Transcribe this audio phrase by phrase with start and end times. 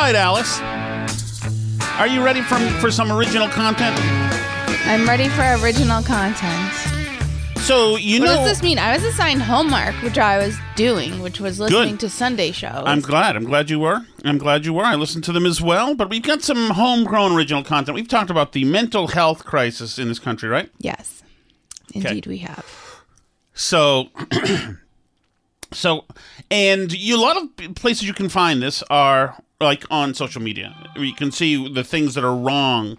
[0.00, 0.60] Right, Alice.
[1.98, 3.94] Are you ready for, for some original content?
[4.86, 6.72] I'm ready for original content.
[7.58, 8.32] So, you What know.
[8.38, 8.78] What does this mean?
[8.78, 12.00] I was assigned homework, which I was doing, which was listening Good.
[12.00, 12.82] to Sunday shows.
[12.86, 13.36] I'm glad.
[13.36, 14.00] I'm glad you were.
[14.24, 14.84] I'm glad you were.
[14.84, 15.94] I listened to them as well.
[15.94, 17.94] But we've got some homegrown original content.
[17.94, 20.70] We've talked about the mental health crisis in this country, right?
[20.78, 21.22] yes,
[21.92, 22.64] indeed we have.
[23.52, 24.08] So,
[25.72, 26.04] so,
[26.50, 30.74] and you, a lot of places you can find this are like on social media.
[30.96, 32.96] You can see the things that are wrong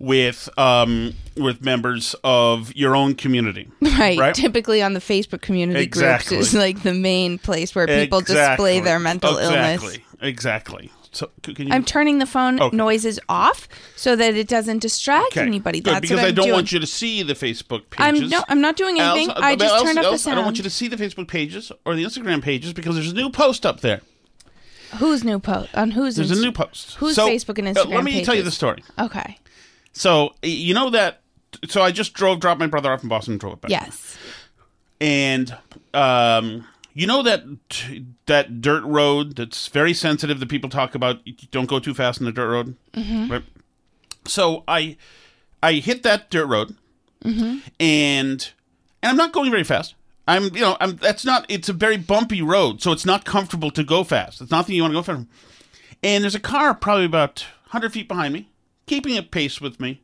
[0.00, 3.68] with um with members of your own community.
[3.80, 4.18] Right.
[4.18, 4.34] Right?
[4.34, 6.36] Typically on the Facebook community Exactly.
[6.38, 9.82] groups is like the main place where people display their mental illness.
[9.82, 10.04] Exactly.
[10.20, 10.90] Exactly.
[11.14, 11.72] So, can you?
[11.72, 12.76] I'm turning the phone Okay.
[12.76, 15.80] noises off so that it doesn't distract Okay, anybody.
[15.80, 16.54] Good, That's because what I'm I don't doing.
[16.56, 18.30] want you to see the Facebook I'm pages.
[18.30, 19.30] no, I'm not doing anything.
[19.30, 20.96] Else- I just else- turned off the else, I don't want you to see the
[20.96, 24.00] Facebook pages or the Instagram pages because there's a new post up there.
[24.98, 25.74] Who's new post?
[25.74, 26.16] On whose?
[26.16, 26.94] There's a new post.
[26.96, 27.94] Who's So, Facebook and uh, Instagram?
[27.94, 28.82] let me tell you the story.
[28.98, 29.38] Okay.
[29.92, 31.20] So you know that.
[31.68, 33.70] So I just drove, dropped my brother off in Boston, and drove it back.
[33.70, 34.16] Yes.
[35.00, 35.56] and
[35.94, 37.42] um, you know that
[38.26, 41.20] that dirt road that's very sensitive that people talk about.
[41.50, 42.76] Don't go too fast on the dirt road.
[42.92, 43.32] Mm-hmm.
[43.32, 43.42] Right.
[44.26, 44.96] So I
[45.62, 46.76] I hit that dirt road,
[47.78, 48.52] and
[49.02, 49.94] and I'm not going very fast.
[50.26, 51.44] I'm you know I'm that's not.
[51.48, 54.40] It's a very bumpy road, so it's not comfortable to go fast.
[54.40, 55.26] It's nothing you want to go fast.
[56.02, 58.50] And there's a car probably about 100 feet behind me,
[58.86, 60.02] keeping a pace with me.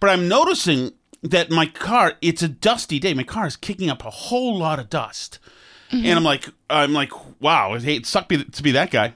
[0.00, 0.92] But I'm noticing
[1.22, 3.14] that my car, it's a dusty day.
[3.14, 5.38] My car is kicking up a whole lot of dust.
[5.92, 9.14] And I'm like, I'm like, wow, it hate suck be, to be that guy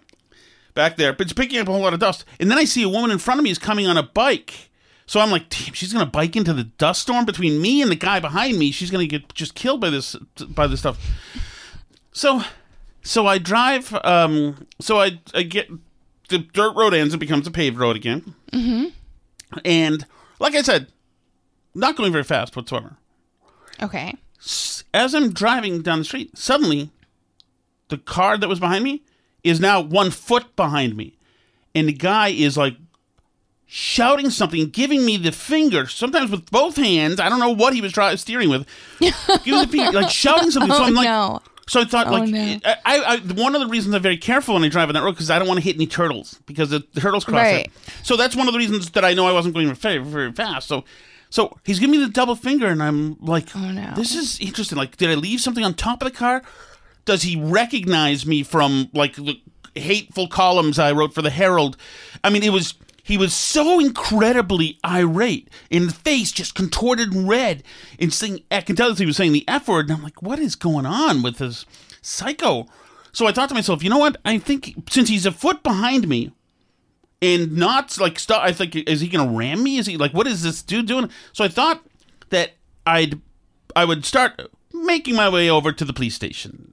[0.74, 1.12] back there.
[1.12, 2.24] But it's picking up a whole lot of dust.
[2.38, 4.70] And then I see a woman in front of me is coming on a bike.
[5.06, 7.96] So I'm like, damn, she's gonna bike into the dust storm between me and the
[7.96, 8.70] guy behind me.
[8.70, 10.14] She's gonna get just killed by this
[10.48, 10.98] by this stuff.
[12.12, 12.42] So,
[13.02, 13.92] so I drive.
[14.04, 15.68] Um, so I I get
[16.28, 17.12] the dirt road ends.
[17.12, 18.34] It becomes a paved road again.
[18.52, 19.58] Mm-hmm.
[19.64, 20.06] And
[20.38, 20.86] like I said,
[21.74, 22.96] not going very fast whatsoever.
[23.82, 24.14] Okay.
[24.92, 26.90] As I'm driving down the street, suddenly
[27.88, 29.02] the car that was behind me
[29.44, 31.16] is now one foot behind me.
[31.74, 32.76] And the guy is like
[33.66, 37.20] shouting something, giving me the finger, sometimes with both hands.
[37.20, 38.66] I don't know what he was trying steering with.
[38.98, 40.72] giving the finger, like shouting something.
[40.72, 41.40] so Oh, I'm like, no.
[41.68, 42.58] so I thought, Oh, like, no.
[42.64, 45.12] I, I, one of the reasons I'm very careful when I drive on that road
[45.12, 47.66] because I don't want to hit any turtles because the, the turtles cross Right.
[47.66, 47.72] it.
[48.02, 50.66] So that's one of the reasons that I know I wasn't going very, very fast.
[50.66, 50.84] So,
[51.30, 53.92] so he's giving me the double finger, and I'm like, Oh, no.
[53.94, 54.76] this is interesting.
[54.76, 56.42] Like, did I leave something on top of the car?
[57.06, 59.40] Does he recognize me from like the
[59.74, 61.76] hateful columns I wrote for the Herald?
[62.22, 62.74] I mean, it was.
[63.02, 67.64] He was so incredibly irate, in the face just contorted and red,
[67.98, 70.22] and saying, I can tell that he was saying the F word, and I'm like,
[70.22, 71.64] what is going on with this
[72.02, 72.66] psycho?
[73.12, 74.16] So I thought to myself, you know what?
[74.24, 76.30] I think since he's a foot behind me,
[77.22, 78.42] and not like stop.
[78.42, 79.78] I think is he gonna ram me?
[79.78, 81.10] Is he like what is this dude doing?
[81.32, 81.82] So I thought
[82.30, 82.52] that
[82.86, 83.20] I'd
[83.76, 84.40] I would start
[84.72, 86.72] making my way over to the police station.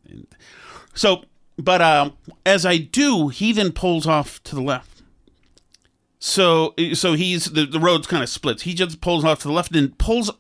[0.94, 1.26] So,
[1.58, 2.14] but um,
[2.46, 5.04] as I do, he then pulls off to the left,
[6.20, 8.64] So so he's the, the road's kind of splits.
[8.64, 10.32] He just pulls off to the left and pulls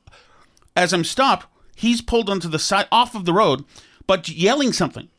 [0.75, 3.65] as I'm stopped, he's pulled onto the side off of the road,
[4.05, 5.09] but yelling something.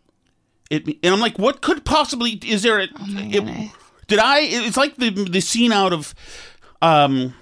[0.70, 2.78] It, and I'm like, what could possibly is there?
[2.80, 3.72] A, it- goodness.
[4.08, 4.40] Did I?
[4.40, 6.14] It's like the the scene out of,
[6.82, 7.34] um,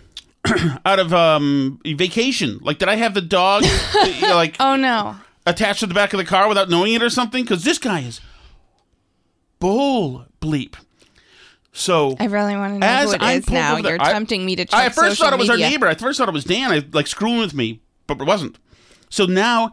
[0.85, 2.59] out of um vacation.
[2.61, 3.65] Like, did I have the dog
[4.05, 5.17] you know, like Oh no.
[5.47, 7.43] attached to the back of the car without knowing it or something?
[7.43, 8.21] Because this guy is
[9.59, 10.75] bull bleep.
[11.73, 13.77] So I really want to know As who it I is now.
[13.81, 15.67] the- You're I- tempting me to check I at first thought it was media.
[15.67, 15.87] our neighbor.
[15.87, 16.71] I first thought it was Dan.
[16.73, 18.59] I like screwing with me, but it wasn't.
[19.11, 19.73] So now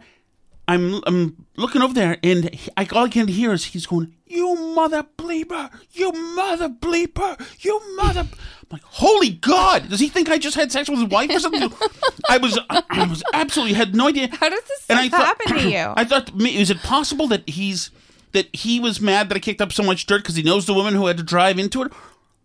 [0.66, 4.14] I'm I'm looking over there, and he, I, all I can hear is he's going,
[4.26, 5.70] "You mother bleeper!
[5.92, 7.38] You mother bleeper!
[7.62, 8.28] You mother!" I'm
[8.70, 9.90] like, "Holy God!
[9.90, 11.70] Does he think I just had sex with his wife or something?"
[12.30, 14.28] I was I was absolutely had no idea.
[14.32, 15.92] How does this And I thought- happen to you?
[15.96, 17.90] I thought, is it possible that he's
[18.32, 20.74] that he was mad that I kicked up so much dirt because he knows the
[20.74, 21.92] woman who had to drive into it?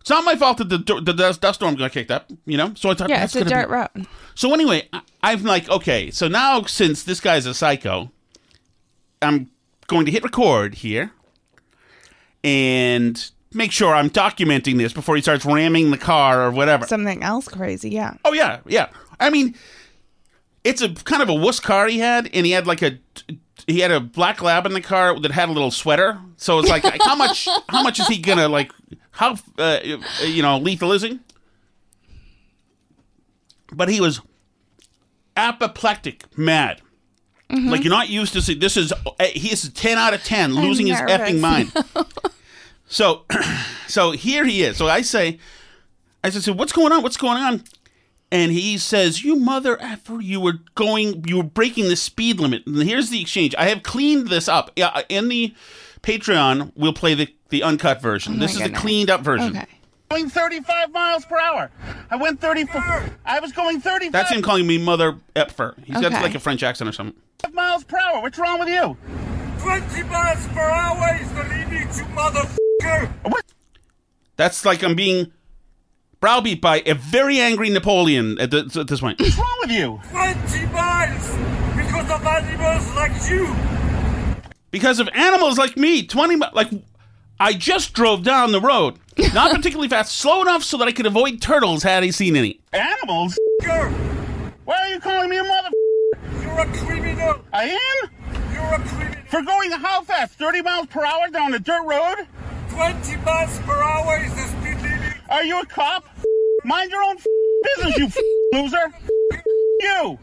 [0.01, 2.57] It's not my fault that the the, the dust, dust storm got kicked up, you
[2.57, 2.73] know.
[2.75, 4.07] So I thought, yeah, it's a dirt be- road.
[4.35, 8.11] So anyway, I, I'm like, okay, so now since this guy's a psycho,
[9.21, 9.49] I'm
[9.87, 11.11] going to hit record here
[12.43, 16.87] and make sure I'm documenting this before he starts ramming the car or whatever.
[16.87, 18.15] Something else crazy, yeah.
[18.23, 18.89] Oh yeah, yeah.
[19.19, 19.55] I mean,
[20.63, 22.97] it's a kind of a wuss car he had, and he had like a
[23.69, 26.19] he had a black lab in the car that had a little sweater.
[26.37, 28.71] So it's like, how much how much is he gonna like?
[29.11, 29.79] How uh,
[30.23, 31.19] you know lethal is he?
[33.71, 34.21] But he was
[35.35, 36.81] apoplectic, mad.
[37.51, 38.53] Like you're not used to see.
[38.53, 41.71] This is uh, he is ten out of ten, losing his effing mind.
[42.87, 43.25] so,
[43.87, 44.77] so here he is.
[44.77, 45.39] So I say,
[46.23, 47.01] I said, so what's going on?
[47.01, 47.63] What's going on?
[48.31, 50.21] And he says, "You mother effer!
[50.21, 53.55] You were going, you were breaking the speed limit." And here's the exchange.
[53.57, 54.71] I have cleaned this up.
[54.75, 55.53] Yeah, uh, in the
[56.03, 58.35] Patreon, we'll play the the uncut version.
[58.35, 59.57] Oh this is the cleaned up version.
[59.57, 59.65] Okay.
[60.09, 61.69] Going 35 miles per hour.
[62.09, 62.81] I went 34.
[63.25, 64.11] I was going 35.
[64.11, 65.75] That's him calling me mother effer.
[65.83, 67.15] He's got like a French accent or something.
[67.53, 68.21] miles per hour.
[68.21, 68.97] What's wrong with you?
[69.59, 73.09] 20 miles per hour is the limit, you motherfucker!
[73.23, 73.45] What?
[74.37, 75.31] That's like I'm being
[76.19, 79.19] browbeat by a very angry Napoleon at, this- at this point.
[79.19, 79.99] What's wrong with you?
[80.11, 81.29] 20 miles!
[81.75, 83.55] Because of animals like you!
[84.71, 86.05] Because of animals like me.
[86.05, 86.69] 20 mi- like
[87.39, 88.95] I just drove down the road,
[89.33, 92.59] not particularly fast, slow enough so that I could avoid turtles had I seen any.
[92.73, 93.37] Animals?
[93.63, 93.89] Girl,
[94.65, 95.69] Why are you calling me a mother?
[96.41, 97.41] you're a criminal!
[97.53, 97.69] I
[98.03, 98.09] am?
[98.53, 99.15] You're a criminal!
[99.29, 100.33] For going how fast?
[100.33, 102.27] 30 miles per hour down a dirt road?
[102.69, 104.58] 20 miles per hour is the speed limit!
[105.29, 106.05] Are you a cop?
[106.65, 107.17] Mind your own
[107.77, 108.09] business, you
[108.53, 108.93] loser.
[109.79, 110.19] You.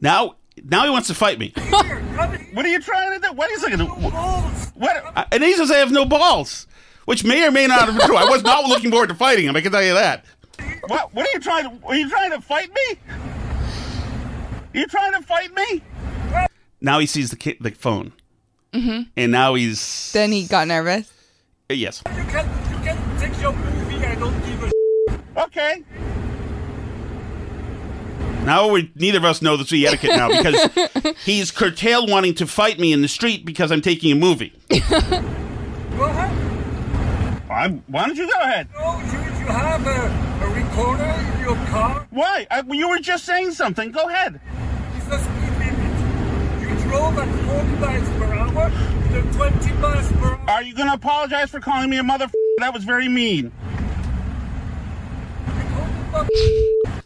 [0.00, 1.52] Now, now he wants to fight me.
[1.56, 2.46] Here, come here!
[2.52, 3.32] What are you trying to do?
[3.34, 3.78] What is it?
[3.78, 4.72] Balls!
[4.74, 5.28] What?
[5.32, 6.66] And he says I have no balls,
[7.06, 8.16] which may or may not have been true.
[8.16, 9.56] I was not looking forward to fighting him.
[9.56, 10.24] I can tell you that.
[10.88, 11.14] What?
[11.14, 11.86] What are you trying to?
[11.86, 12.98] Are you trying to fight me?
[14.74, 15.82] Are you trying to fight me?
[16.80, 18.12] Now he sees the ki- the phone,
[18.72, 19.02] mm-hmm.
[19.16, 21.10] and now he's Then he got nervous.
[21.70, 22.02] yes.
[22.14, 24.70] You can, you can take your movie, I don't give a
[25.36, 25.84] Okay.
[28.44, 32.46] Now we neither of us know the sea etiquette now because he's curtailed wanting to
[32.46, 34.52] fight me in the street because I'm taking a movie.
[34.70, 34.76] Go
[36.06, 36.44] ahead!
[37.50, 38.68] I'm, why don't you go ahead?
[38.76, 42.06] Oh, you, you have a, a recorder in your car?
[42.10, 42.46] Why?
[42.50, 43.92] I, you were just saying something.
[43.92, 44.40] Go ahead.
[44.96, 46.60] It's the speed limit.
[46.60, 48.70] You drove at 40 miles per hour,
[49.10, 50.50] then 20 miles per hour.
[50.50, 52.28] Are you going to apologize for calling me a mother?
[52.58, 53.52] That was very mean.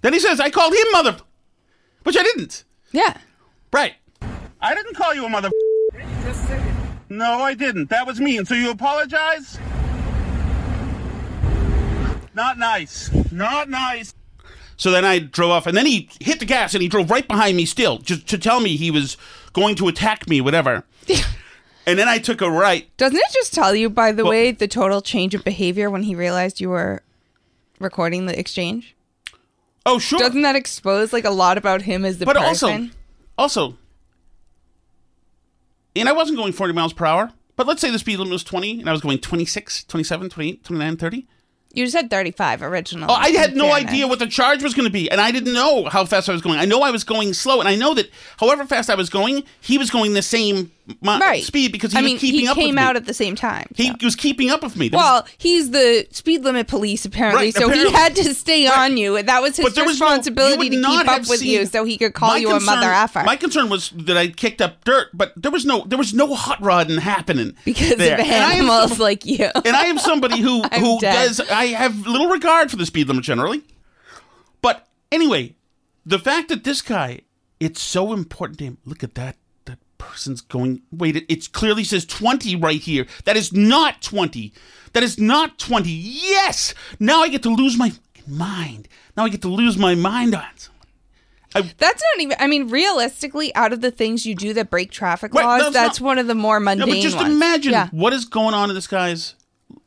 [0.02, 1.16] Then he says I called him mother,
[2.04, 2.64] which I didn't.
[2.92, 3.16] Yeah.
[3.72, 3.94] Right.
[4.60, 5.50] I didn't call you a mother.
[5.94, 6.74] You just said it.
[7.10, 7.90] No, I didn't.
[7.90, 8.44] That was mean.
[8.44, 9.58] So you apologize?
[12.34, 13.10] Not nice.
[13.32, 14.14] Not nice.
[14.76, 17.26] So then I drove off, and then he hit the gas, and he drove right
[17.26, 19.16] behind me still, just to tell me he was
[19.52, 20.84] going to attack me, whatever.
[21.86, 22.88] and then I took a right.
[22.96, 26.04] Doesn't it just tell you, by the Well- way, the total change of behavior when
[26.04, 27.02] he realized you were
[27.80, 28.94] recording the exchange?
[29.86, 30.18] Oh, sure.
[30.18, 32.92] Doesn't that expose like a lot about him as the but person?
[33.38, 33.78] also, also,
[35.96, 38.44] and I wasn't going 40 miles per hour, but let's say the speed limit was
[38.44, 41.26] 20, and I was going 26, 27, 28, 29, 30.
[41.72, 43.06] you said 35 originally.
[43.08, 43.90] Oh, I had no fairness.
[43.90, 46.32] idea what the charge was going to be, and I didn't know how fast I
[46.32, 46.58] was going.
[46.58, 49.42] I know I was going slow, and I know that however fast I was going,
[49.60, 50.70] he was going the same
[51.02, 51.44] my Right.
[51.44, 52.82] speed because he I was keeping he up with came me.
[52.82, 53.66] out at the same time.
[53.74, 53.94] he so.
[54.02, 54.88] was keeping up with me.
[54.88, 57.90] There was- Well, he's the speed limit police apparently, Right, so apparently.
[57.90, 58.78] he had to stay Right.
[58.90, 59.22] on you.
[59.22, 62.14] That was his there was no- responsibility to keep up with you, so he could
[62.14, 63.22] call you concern- a mother effer.
[63.24, 66.34] My concern was that I kicked up dirt, but there was no there was no
[66.34, 68.14] hot rodding happening because there.
[68.14, 69.50] of And I am animals like you.
[69.64, 71.26] and I am somebody who who dead.
[71.28, 73.62] does I have little regard for the speed limit generally.
[74.62, 75.54] But anyway,
[76.06, 77.20] the fact that this guy,
[77.60, 78.78] it's so important to him.
[78.84, 79.36] Look at that.
[80.08, 80.80] Person's going.
[80.90, 83.06] Wait, it it's clearly says twenty right here.
[83.24, 84.52] That is not twenty.
[84.94, 85.90] That is not twenty.
[85.90, 86.74] Yes.
[86.98, 87.92] Now I get to lose my
[88.26, 88.88] mind.
[89.16, 90.44] Now I get to lose my mind on.
[90.56, 91.72] someone.
[91.78, 92.36] That's not even.
[92.40, 95.74] I mean, realistically, out of the things you do that break traffic Right, laws, that's
[95.74, 97.34] that's not- one of the more No, mundane but just ones.
[97.34, 97.88] imagine Yeah.
[97.90, 99.34] what is going on in this guy's.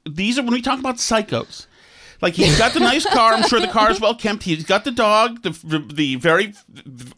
[0.09, 1.65] These are when we talk about psychos.
[2.21, 3.33] Like he's got the nice car.
[3.33, 4.43] I'm sure the car is well kept.
[4.43, 5.49] He's got the dog, the
[5.91, 6.53] the, very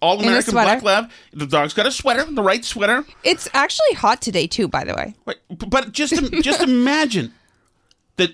[0.01, 1.11] all American black lab.
[1.33, 3.05] The dog's got a sweater, the right sweater.
[3.23, 5.13] It's actually hot today too, by the way.
[5.25, 7.33] Right, But just just imagine
[8.15, 8.31] that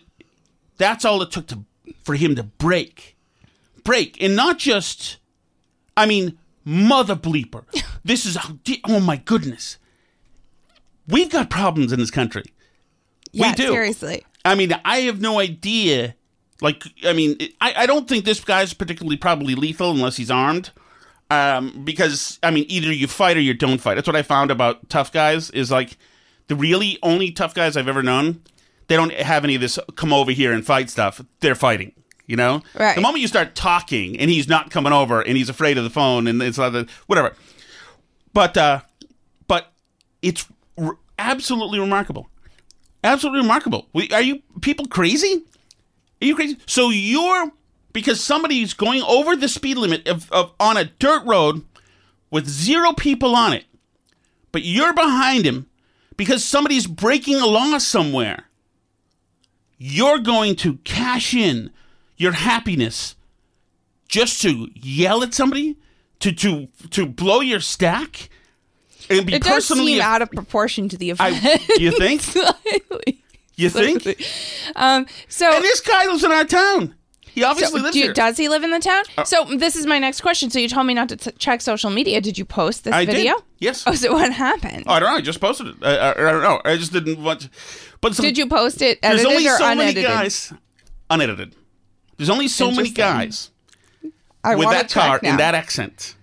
[0.77, 1.65] that's all it took to
[2.03, 3.17] for him to break,
[3.83, 5.17] break, and not just.
[5.97, 7.63] I mean, mother bleeper.
[8.01, 8.38] This is
[8.85, 9.77] oh my goodness.
[11.07, 12.45] We've got problems in this country.
[13.33, 13.67] Yeah, we do.
[13.67, 14.25] seriously.
[14.45, 16.15] I mean, I have no idea.
[16.61, 20.71] Like, I mean, I, I don't think this guy's particularly probably lethal unless he's armed.
[21.31, 23.95] Um, because I mean, either you fight or you don't fight.
[23.95, 25.49] That's what I found about tough guys.
[25.51, 25.97] Is like
[26.47, 28.41] the really only tough guys I've ever known.
[28.87, 31.21] They don't have any of this come over here and fight stuff.
[31.41, 31.93] They're fighting.
[32.25, 32.93] You know, Right.
[32.93, 35.89] the moment you start talking and he's not coming over and he's afraid of the
[35.89, 37.33] phone and it's like whatever.
[38.33, 38.81] But uh,
[39.47, 39.71] but
[40.21, 40.45] it's
[40.77, 42.29] r- absolutely remarkable.
[43.03, 43.87] Absolutely remarkable.
[43.93, 45.43] We, are you people crazy?
[46.21, 46.57] Are you crazy?
[46.65, 47.51] So you're
[47.93, 51.63] because somebody's going over the speed limit of, of on a dirt road
[52.29, 53.65] with zero people on it,
[54.51, 55.67] but you're behind him
[56.17, 58.45] because somebody's breaking a law somewhere.
[59.77, 61.71] You're going to cash in
[62.17, 63.15] your happiness
[64.09, 65.77] just to yell at somebody,
[66.19, 68.29] to to to blow your stack,
[69.09, 71.61] and be It does personally seem out of proportion to the I, event.
[71.77, 72.21] you think?
[73.59, 73.69] You
[74.03, 74.05] think?
[74.75, 76.95] Um, so And this guy lives in our town.
[77.31, 78.11] He obviously So, lives do you- here.
[78.11, 79.03] Uh, does he live in the town?
[79.25, 80.49] so this is my next question.
[80.49, 82.21] So you told me not to t- check social media.
[82.21, 83.15] Did you post this I did.
[83.15, 83.35] video?
[83.59, 83.83] Yes.
[83.85, 84.85] Oh, so what happened?
[84.87, 85.17] Oh, I don't know.
[85.17, 85.75] I just posted it.
[85.83, 86.61] I, I, I don't know.
[86.65, 87.41] I just didn't want.
[87.41, 87.49] To,
[88.01, 90.03] but some, Did you post it There's only or so unedited?
[90.03, 90.53] many guys.
[91.09, 91.55] Unedited.
[92.17, 93.51] There's only so many guys
[94.43, 96.15] I with that car and that accent.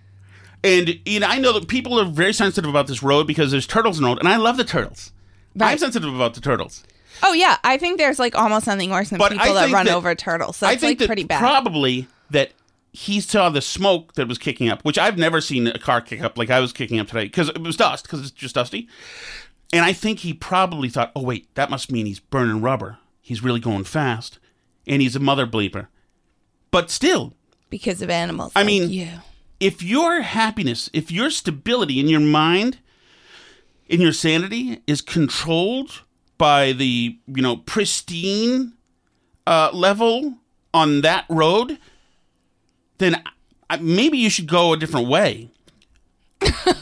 [0.64, 3.66] And you know, I know that people are very sensitive about this road because there's
[3.66, 5.12] turtles in the road, and I love the turtles.
[5.60, 6.82] I'm sensitive about the turtles.
[7.23, 9.87] Oh yeah, I think there's like almost nothing worse than But people that think run
[9.87, 10.62] that- over turtles.
[10.62, 11.38] I That's think like that pretty bad.
[11.40, 12.52] probably that
[12.92, 16.23] he saw the smoke that was kicking up, which I've never seen a car kick
[16.23, 18.88] up like I was kicking up today because it was dust because it's just dusty.
[19.73, 22.99] And I think he probably thought, oh wait, that must mean he's burning rubber.
[23.20, 24.38] He's really going fast,
[24.87, 25.88] and he's a mother bleeper.
[26.70, 27.35] But still,
[27.70, 28.52] because of animals.
[28.54, 29.08] I mean- you.
[29.61, 32.78] if your happiness, if your stability in your mind,
[33.88, 36.02] in your sanity is controlled
[36.38, 38.72] by the, you know, pristine
[39.46, 40.34] uh, level
[40.74, 41.78] on that road,
[42.98, 43.22] then
[43.70, 45.50] I, maybe you should go a different way.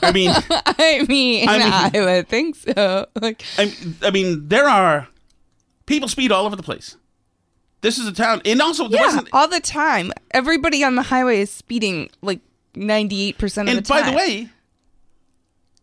[0.02, 3.06] I mean, I mean, I I, would think so.
[3.20, 5.08] Like, I, I mean, there are
[5.86, 6.96] people speed all over the place.
[7.80, 9.28] This is a town, and also there yeah, wasn't.
[9.32, 10.12] all the time.
[10.30, 12.40] Everybody on the highway is speeding like
[12.74, 13.98] ninety eight percent of the time.
[13.98, 14.48] And by the way,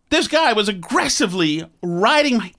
[0.10, 2.54] this guy was aggressively riding my.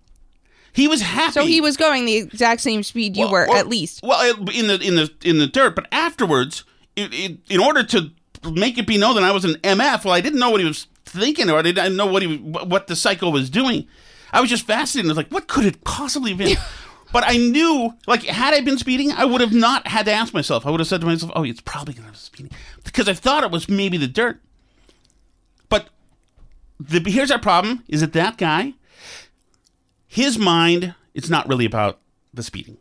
[0.75, 1.33] He was happy.
[1.33, 4.01] so he was going the exact same speed you Well, were, well- at least.
[4.03, 6.65] Well, in the in the in the dirt, but afterwards,
[6.97, 8.11] it, it, in order to
[8.51, 10.67] make it be known that I was an MF, well, I didn't know what he
[10.67, 13.87] was thinking, or I didn't know what he what the psycho was doing.
[14.33, 15.11] I was just fascinated.
[15.11, 16.57] I was like, what could it possibly have been?
[17.13, 20.33] but I knew, like, had I been speeding, I would have not had to ask
[20.33, 20.65] myself.
[20.65, 22.53] I would have said to myself, oh, it's probably going to be speeding
[22.83, 24.41] because I thought it was maybe the dirt.
[25.69, 25.91] But
[26.81, 28.73] the here's our problem: is that that guy,
[30.13, 31.99] his mind, it's not really about
[32.35, 32.77] the speeding.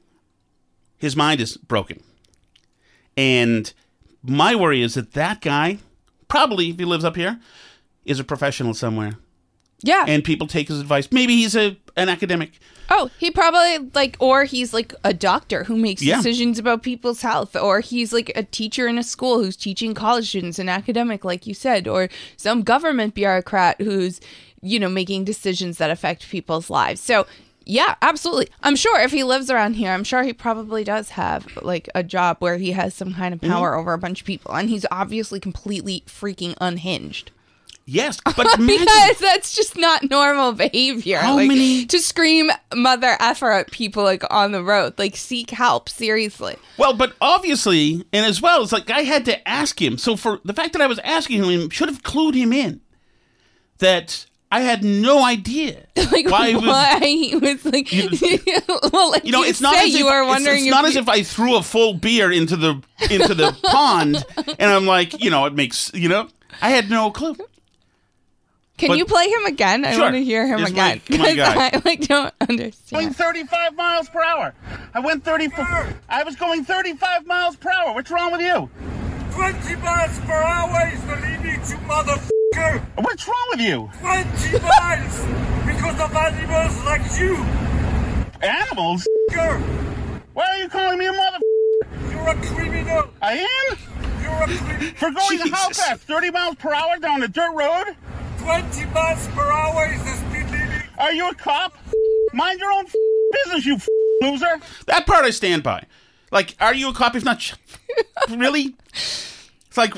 [0.97, 2.03] His mind is broken.
[3.15, 3.71] And
[4.21, 5.77] my worry is that that guy,
[6.27, 7.39] probably if he lives up here,
[8.05, 9.13] is a professional somewhere.
[9.81, 10.03] Yeah.
[10.07, 11.07] And people take his advice.
[11.11, 12.51] Maybe he's a an academic.
[12.89, 16.17] oh, he probably like, or he's like a doctor who makes Yeah.
[16.17, 20.27] decisions about people's health, or he's like a teacher in a school who's teaching college
[20.29, 24.19] students, an academic, like you said, or some government bureaucrat who's,
[24.61, 27.01] you know, making decisions that affect people's lives.
[27.01, 27.25] So.
[27.63, 28.47] Yeah, absolutely.
[28.63, 32.01] I'm sure if he lives around here, I'm sure he probably does have like a
[32.01, 33.51] job where he has some kind of Mm-hmm.
[33.53, 37.29] power over a bunch of people, and he's obviously completely freaking unhinged.
[37.85, 41.19] Yes, but imagine- because that's just not normal behavior.
[41.19, 44.97] How like, many- to scream mother effer at people like on the road?
[44.97, 46.55] Like seek help seriously.
[46.79, 49.99] Well, but obviously, and as well, it's like I had to ask him.
[49.99, 52.81] So for the fact that I was asking him should have clued him in
[53.77, 57.41] that I had no idea Like why why, he was.
[57.41, 57.89] he was like,
[58.93, 60.57] well, like You know, you it's not say as you if, were wondering.
[60.57, 63.57] It's, if not you- as if I threw a full beer into the into the
[63.63, 64.23] pond,
[64.59, 66.27] and I'm like, you know, it makes you know.
[66.61, 67.35] I had no clue.
[68.77, 69.85] Can but- you play him again?
[69.85, 71.67] I want to hear him Here's my- again my guy.
[71.73, 73.01] I like don't understand.
[73.03, 74.53] Going 35 miles per hour.
[74.93, 75.65] I went 34.
[76.09, 77.93] I was going 35 miles per hour.
[77.93, 78.69] What's wrong with you?
[79.33, 82.29] 20 miles per hour is the limit, you motherfucker!
[83.01, 83.89] What's wrong with you?
[83.99, 85.25] 20 miles!
[85.65, 87.37] Because of animals like you!
[88.41, 89.07] Animals?
[89.29, 89.61] Fucker.
[90.33, 91.37] Why are you calling me a mother?
[92.09, 93.09] You're a criminal!
[93.21, 93.33] I
[93.69, 93.77] am?
[94.21, 94.95] You're a criminal!
[94.95, 95.85] For going how Jesus.
[95.85, 96.01] fast?
[96.01, 97.95] 30 miles per hour down a dirt road?
[98.39, 100.85] 20 miles per hour is the speed limit!
[100.97, 101.77] Are you a cop?
[102.33, 102.85] Mind your own
[103.31, 103.77] business, you
[104.21, 104.59] loser.
[104.87, 105.85] That part I stand by.
[106.31, 107.15] Like, are you a cop?
[107.15, 107.53] If not,
[108.29, 108.75] really?
[109.71, 109.93] It's like,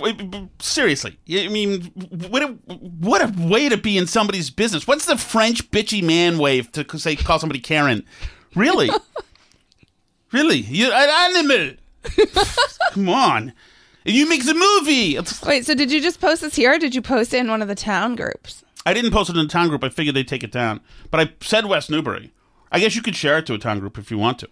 [0.60, 1.18] seriously.
[1.28, 1.86] I mean,
[2.30, 4.86] what a, what a way to be in somebody's business.
[4.86, 8.06] What's the French bitchy man wave to say call somebody Karen?
[8.54, 8.92] Really?
[10.32, 10.58] really?
[10.58, 11.72] You're an animal?
[12.92, 13.54] Come on.
[14.06, 15.18] You make the movie.
[15.44, 17.64] Wait, so did you just post this here, or did you post it in one
[17.64, 18.64] of the town groups?
[18.86, 19.84] I didn't post it in the town group.
[19.84, 20.82] I figured they'd take it down.
[21.10, 22.32] But I said West Newbury.
[22.72, 24.50] I guess you could share it to a town group if you want to.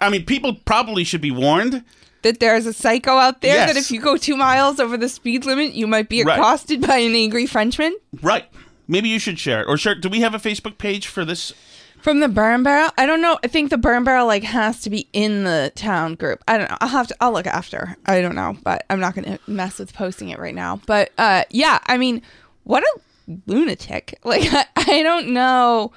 [0.00, 1.84] I mean, people probably should be warned.
[2.22, 3.72] That there's a psycho out there Yes.
[3.72, 6.38] that if you go two miles over the speed limit, you might be Right.
[6.38, 8.46] accosted by an angry Frenchman Right.
[8.88, 9.66] Maybe you should share it.
[9.68, 9.94] Or share.
[9.94, 11.52] Do we have a Facebook page for this?
[12.00, 12.90] from the burn barrel.
[12.98, 13.38] I don't know.
[13.44, 16.42] I think the burn barrel like has to be in the town group.
[16.48, 16.76] I don't know.
[16.80, 17.16] I'll have to.
[17.20, 17.96] I'll look after.
[18.06, 20.80] I don't know, but I'm not going to mess with posting it right now.
[20.86, 22.20] But uh, yeah, I mean,
[22.64, 23.00] what a
[23.46, 24.18] lunatic!
[24.24, 25.92] Like I, I don't know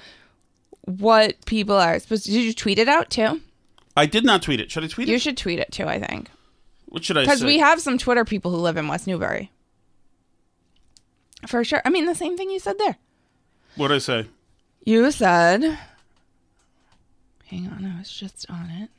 [0.82, 2.30] what people are supposed to.
[2.30, 3.40] Did you tweet it out too?
[3.96, 4.70] I did not tweet it.
[4.70, 5.10] Should I tweet it?
[5.10, 5.22] You it?
[5.22, 5.84] should tweet it too.
[5.86, 6.28] I think
[6.86, 9.50] What should I because we have some Twitter people who live in West Newbury.
[11.46, 11.80] For sure.
[11.84, 12.96] I mean, the same thing you said there.
[13.76, 14.26] what did I say?
[14.84, 15.78] You said,
[17.46, 18.90] hang on, I was just on it.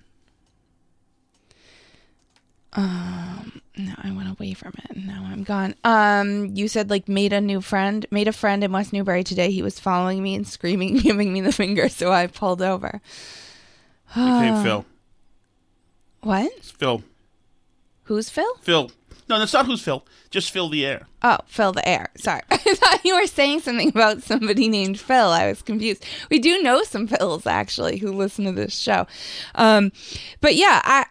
[2.73, 4.95] Um, no, I went away from it.
[4.95, 5.73] and Now I'm gone.
[5.83, 9.49] Um, you said like made a new friend, made a friend in West Newbury today.
[9.49, 13.01] He was following me and screaming, giving me the finger, so I pulled over.
[14.11, 14.85] Okay, Phil.
[16.21, 16.51] What?
[16.57, 17.03] It's Phil.
[18.03, 18.55] Who's Phil?
[18.61, 18.91] Phil.
[19.29, 20.05] No, that's not who's Phil.
[20.29, 21.07] Just fill the air.
[21.21, 22.09] Oh, fill the air.
[22.17, 22.41] Sorry.
[22.51, 25.29] I thought you were saying something about somebody named Phil.
[25.29, 26.05] I was confused.
[26.29, 29.05] We do know some Phils actually who listen to this show.
[29.55, 29.91] Um,
[30.39, 31.05] but yeah, I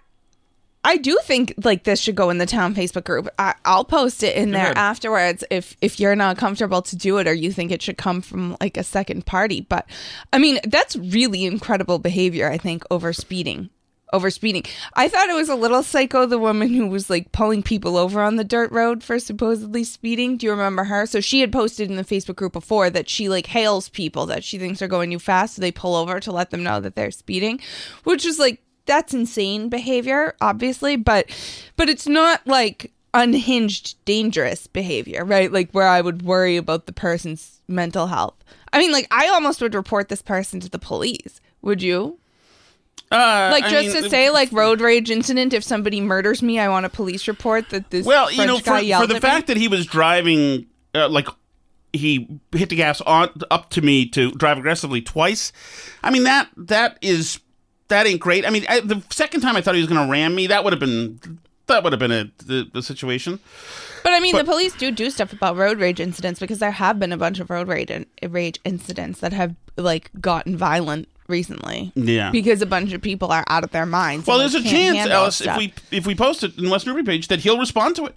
[0.86, 3.28] I do think like this should go in the town Facebook group.
[3.40, 7.26] I, I'll post it in there afterwards if if you're not comfortable to do it
[7.26, 9.62] or you think it should come from like a second party.
[9.62, 9.90] But
[10.32, 12.48] I mean, that's really incredible behavior.
[12.48, 13.70] I think over speeding.
[14.12, 14.62] Over speeding.
[14.94, 18.22] I thought it was a little psycho, the woman who was like pulling people over
[18.22, 20.36] on the dirt road for supposedly speeding.
[20.36, 21.06] Do you remember her?
[21.06, 24.44] So she had posted in the Facebook group before that she like hails people that
[24.44, 26.94] she thinks are going too fast, so they pull over to let them know that
[26.94, 27.58] they're speeding,
[28.04, 31.26] which is like that's insane behavior, obviously, but
[31.76, 35.50] but it's not like unhinged dangerous behavior, right?
[35.52, 38.34] Like where I would worry about the person's mental health.
[38.72, 41.40] I mean, like I almost would report this person to the police.
[41.62, 42.18] Would you?
[43.10, 46.58] Uh, Like I just mean, to say like road rage incident if somebody murders me,
[46.58, 49.22] I want a police report that this Well, French you know, for, for the at
[49.22, 49.28] me.
[49.28, 51.28] fact that he was driving, uh, like
[51.92, 55.52] he hit the gas on up to me to drive aggressively twice.
[56.02, 57.38] I mean that that is
[57.88, 58.46] that ain't great.
[58.46, 60.64] I mean, I, the second time I thought he was going to ram me, that
[60.64, 63.40] would have been that would have been a, the the situation.
[64.02, 66.70] But I mean, But- the police do do stuff about road rage incidents because there
[66.70, 67.90] have been a bunch of road rage
[68.28, 71.90] rage incidents that have like gotten violent recently.
[71.96, 72.30] Yeah.
[72.30, 74.26] because a bunch of people are out of their minds.
[74.26, 77.28] Well, there's a chance, Alice, if we if we post it in West Newbury page,
[77.28, 78.14] that he'll respond to it.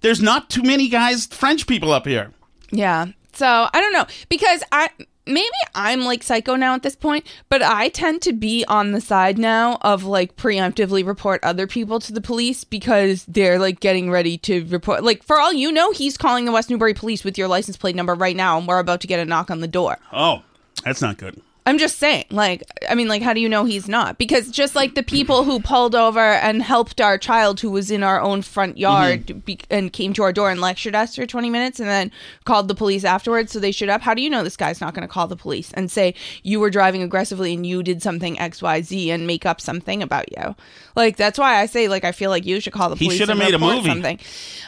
[0.00, 2.32] There's not too many guys, French people up here.
[2.70, 3.06] Yeah.
[3.34, 4.88] So I don't know because I
[5.26, 9.00] maybe I'm like psycho now at this point, but I tend to be on the
[9.00, 14.10] side now of like preemptively report other people to the police because they're like getting
[14.10, 15.02] ready to report.
[15.04, 17.96] Like for all you know, he's calling the West Newbury police with your license plate
[17.96, 19.98] number right now, and we're about to get a knock on the door.
[20.12, 20.42] Oh,
[20.84, 21.40] that's not good.
[21.66, 24.18] I'm just saying, like, I mean, like, how do you know he's not?
[24.18, 28.04] Because just like the people who pulled over and helped our child who was in
[28.04, 31.50] our own front yard be- and came to our door and lectured us for 20
[31.50, 32.12] minutes and then
[32.44, 34.94] called the police afterwards so they showed up, how do you know this guy's not
[34.94, 38.36] going to call the police and say you were driving aggressively and you did something
[38.36, 40.54] XYZ and make up something about you?
[40.94, 43.18] Like, that's why I say, like, I feel like you should call the He police.
[43.18, 43.88] should have made a movie.
[43.88, 44.20] Something.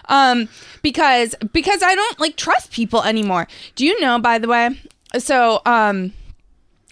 [0.08, 0.48] Um,
[0.82, 3.46] because because I don't like trust people anymore.
[3.76, 4.80] Do you know, by the way?
[5.18, 6.12] So, um,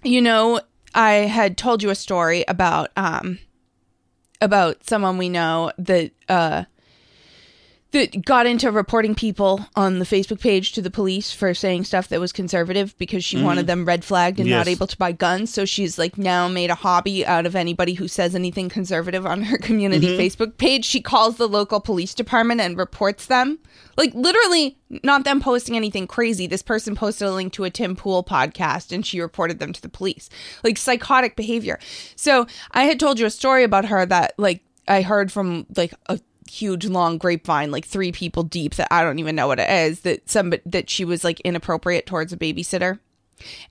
[0.06, 0.60] you know,
[0.94, 3.38] I had told you a story about um
[4.40, 6.64] about someone we know that uh
[8.00, 12.08] that got into reporting people on the Facebook page to the police for saying stuff
[12.08, 13.66] that was conservative because she wanted mm-hmm.
[13.66, 15.52] them red flagged and not able to buy guns.
[15.52, 19.42] So she's like now made a hobby out of anybody who says anything conservative on
[19.42, 20.20] her community mm-hmm.
[20.20, 20.84] Facebook page.
[20.84, 23.58] She calls the local police department and reports them.
[23.96, 26.46] Like literally not them posting anything crazy.
[26.46, 29.82] This person posted a link to a Tim Pool podcast and she reported them to
[29.82, 30.28] the police.
[30.62, 31.78] Like psychotic behavior.
[32.14, 35.92] So I had told you a story about her that like I heard from like
[36.08, 39.70] a huge long grapevine like three people deep that I don't even know what it
[39.70, 42.98] is that some that she was like inappropriate towards a babysitter.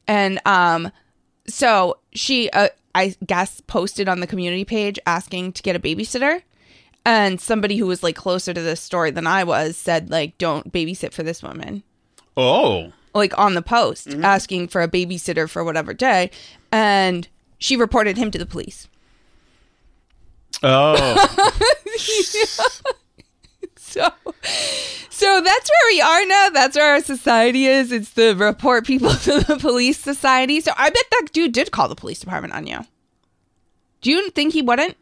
[0.07, 0.91] And um
[1.47, 6.41] so she uh, I guess posted on the community page asking to get a babysitter.
[7.07, 10.71] And somebody who was like closer to this story than I was said like don't
[10.71, 11.83] babysit for this woman.
[12.37, 12.91] Oh.
[13.13, 16.31] like on the post asking for a babysitter for whatever day.
[16.71, 18.89] And she reported him to the police
[20.67, 21.27] Oh.
[23.77, 24.07] so
[25.09, 29.09] so that's where we are now that's where our society is it's the report people
[29.25, 32.67] to the police society so i bet that dude did call the police department on
[32.67, 32.79] you
[34.01, 34.97] do you think he wouldn't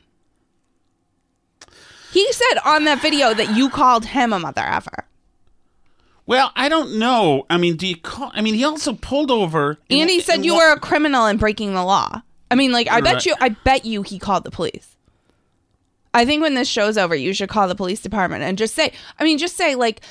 [2.12, 5.06] he said on that video that you called him a mother effer
[6.26, 7.45] well, I don't know.
[7.49, 8.32] I mean, do you call?
[8.34, 9.78] I mean, he also pulled over.
[9.89, 12.56] in- and he said in you what- were a criminal and breaking the law i
[12.56, 13.26] mean like i bet Right.
[13.26, 14.92] you i bet you he called the police
[16.13, 18.91] i think when this show's over you should call the police department and just say
[19.19, 20.02] i mean just say like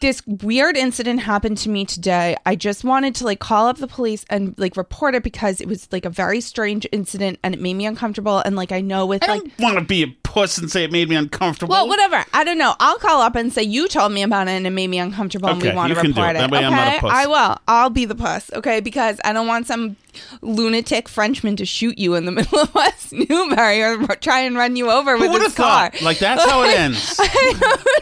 [0.00, 2.36] this weird incident happened to me today.
[2.44, 5.68] I just wanted to like call up the police and like report it because it
[5.68, 8.38] was like a very strange incident and it made me uncomfortable.
[8.38, 10.92] And like I know with I like want to be a puss and say it
[10.92, 11.72] made me uncomfortable.
[11.72, 12.24] well, whatever.
[12.34, 12.74] I don't know.
[12.78, 15.48] I'll call up and say you told me about it and it made me uncomfortable
[15.48, 16.38] and we Okay, want you to can do report it.
[16.40, 17.12] That way okay, I'm not a puss.
[17.14, 17.58] I will.
[17.66, 18.50] I'll be the puss.
[18.52, 19.96] Okay, because I don't want some
[20.42, 24.76] lunatic Frenchman to shoot you in the middle of West Newbury or try and run
[24.76, 25.90] you over Who with would his have car.
[25.90, 26.02] thought?
[26.02, 27.18] Like that's how it ends.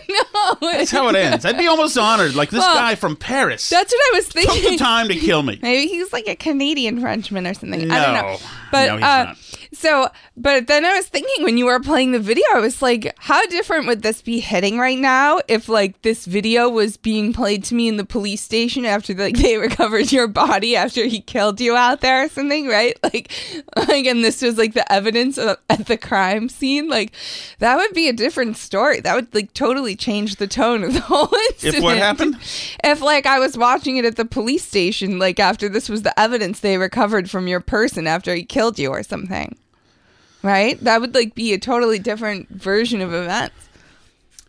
[0.08, 1.44] no, That's how it ends.
[1.44, 2.34] I'd be almost honored.
[2.34, 4.78] Like this Well, guy from Paris That's what I was took the thinking.
[4.78, 5.58] time to kill me.
[5.62, 7.90] Maybe he's like a Canadian Frenchman or something.
[7.90, 8.32] I don't know.
[8.32, 8.38] No.
[8.76, 9.36] But No, he's uh, not.
[9.72, 13.14] so, but then I was thinking when you were playing the video, I was like,
[13.18, 17.64] how different would this be hitting right now if like this video was being played
[17.64, 21.60] to me in the police station after like they recovered your body after he killed
[21.60, 22.96] you out there or something, right?
[23.06, 23.30] Like,
[23.76, 26.88] like, and this was like the evidence of, at the crime scene.
[26.88, 27.12] Like,
[27.60, 28.98] that would be a different story.
[28.98, 31.76] That would like totally change the tone of the whole incident.
[31.76, 32.36] If what happened?
[32.82, 36.18] if like I was watching it at the police station, like after this was the
[36.18, 39.56] evidence they recovered from your person after he killed you or something.
[40.42, 40.78] Right?
[40.84, 43.54] That would like be a totally different version of events.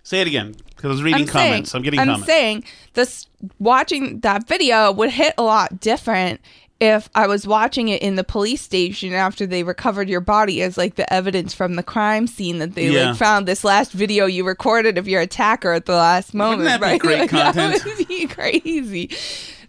[0.04, 1.72] Say it again because I was reading I'm comments.
[1.72, 2.28] saying, I'm getting I'm comments.
[2.28, 3.28] saying this
[3.60, 6.40] watching that video would hit a lot different
[6.80, 10.78] if I was watching it in the police station after they recovered your body as
[10.78, 13.10] like the evidence from the crime scene that they Yeah.
[13.10, 16.66] like found this last video you recorded of your attacker at the last moment.
[16.66, 17.84] that be great Like, content?
[17.84, 19.10] That would be crazy.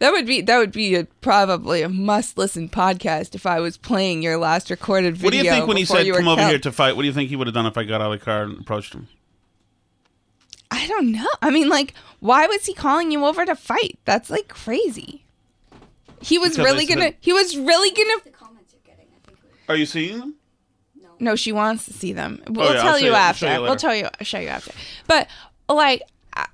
[0.01, 3.77] That would be that would be a, probably a must listen podcast if I was
[3.79, 5.27] playing your last recorded video.
[5.27, 6.51] what do you think when he said come over killed.
[6.51, 6.95] here to fight?
[6.95, 8.43] What do you think he would have done if I got out of the car
[8.45, 9.09] and approached him?
[10.71, 11.27] I don't know.
[11.41, 13.99] I mean, like, why was he calling you over to fight?
[14.05, 15.25] That's like crazy.
[16.21, 17.13] He was Because I really gonna.
[17.21, 18.35] He was really gonna.
[19.69, 20.35] Are you seeing them?
[21.01, 22.43] No, No, she wants to see them.
[22.49, 23.47] We'll Oh, yeah, I'll tell show you you- I'll after.
[23.47, 23.79] show you we'll later.
[23.81, 24.05] tell you.
[24.05, 24.73] I'll show you after.
[25.07, 25.29] But
[25.69, 26.03] like,
[26.35, 26.47] I-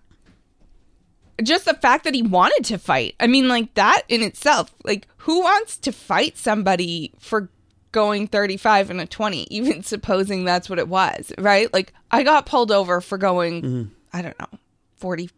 [1.43, 3.15] just the fact that he wanted to fight.
[3.21, 4.75] I mean, like that in itself.
[4.85, 7.51] Like, who wants to fight somebody for
[7.93, 9.47] going 35 and a 20?
[9.51, 11.73] Even supposing that's what it was, right?
[11.73, 13.63] Like, I got pulled over for going.
[13.63, 13.83] Mm-hmm.
[14.13, 14.59] I don't know,
[14.97, 15.29] 40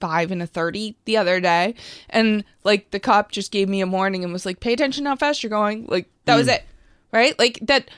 [0.00, 1.74] five and a 30 the other day.
[2.10, 5.16] And like the cop just gave me a warning and was like pay attention how
[5.16, 5.86] fast you're going.
[5.86, 6.38] Like that Mm.
[6.38, 6.64] was it
[7.12, 7.38] right?
[7.38, 7.90] Like that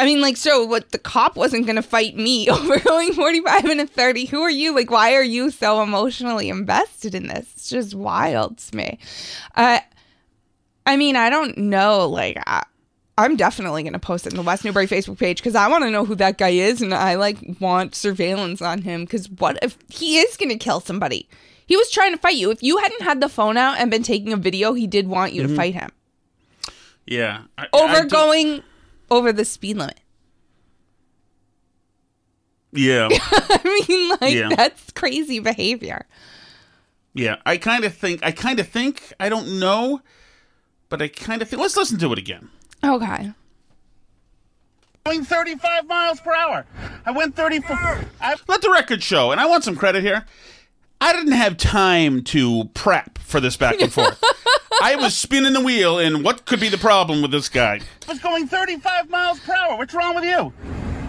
[0.00, 3.80] i mean like so what the cop wasn't gonna fight me over going 45 and
[3.80, 4.72] a 30 who are you?
[4.74, 7.50] Like why are you so emotionally invested in this?
[7.56, 8.98] It's just wild to me.
[9.56, 9.80] Uh
[10.86, 12.64] i mean i don't know like I,
[13.18, 15.84] I'm definitely going to post it in the West Newbury Facebook page because I want
[15.84, 19.58] to know who that guy is and I like want surveillance on him because what
[19.62, 21.28] if he is going to kill somebody?
[21.66, 22.50] He was trying to fight you.
[22.50, 25.32] If you hadn't had the phone out and been taking a video, he did want
[25.32, 25.42] Mm-hmm.
[25.42, 25.90] you to fight him.
[27.06, 27.42] Yeah.
[27.58, 28.62] I- I over don't- going
[29.10, 29.98] over the speed limit.
[32.72, 33.08] Yeah.
[33.12, 34.50] I mean, like Yeah.
[34.54, 36.06] that's crazy behavior.
[37.14, 38.20] Yeah, I kind of think.
[38.22, 39.12] I kind of think.
[39.18, 40.02] I don't know,
[40.88, 41.60] but I kind of think.
[41.60, 42.48] Let's listen to it again.
[42.84, 43.32] Okay.
[45.04, 46.66] Going 35 miles per hour.
[47.06, 47.76] I went 34.
[48.20, 50.26] I, let the record show, and I want some credit here.
[51.00, 54.22] I didn't have time to prep for this back and forth.
[54.82, 57.80] I was spinning the wheel, and what could be the problem with this guy?
[58.06, 59.76] I was going 35 miles per hour.
[59.78, 60.52] What's wrong with you?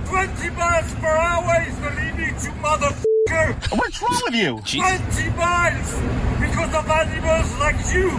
[0.06, 3.78] 20 miles per hour is the limit, you motherfucker!
[3.78, 4.62] What's wrong with you?
[4.66, 5.94] 20 miles!
[6.40, 8.12] Because of animals like you!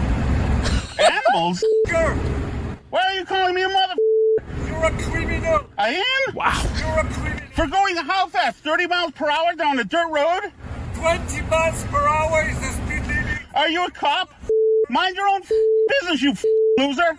[1.03, 1.63] Animals?
[2.91, 3.93] Girl, Why are you calling me a mother?
[4.67, 5.59] You're a criminal!
[5.77, 5.89] I
[6.27, 6.35] am?
[6.35, 6.63] Wow.
[6.77, 7.47] You're a criminal!
[7.53, 8.59] For going how fast?
[8.63, 10.51] 30 miles per hour down a dirt road?
[10.95, 13.41] 20 miles per hour is the speed limit!
[13.55, 14.33] Are you a cop?
[14.89, 15.41] Mind your own
[16.01, 16.33] business, you
[16.77, 17.17] loser.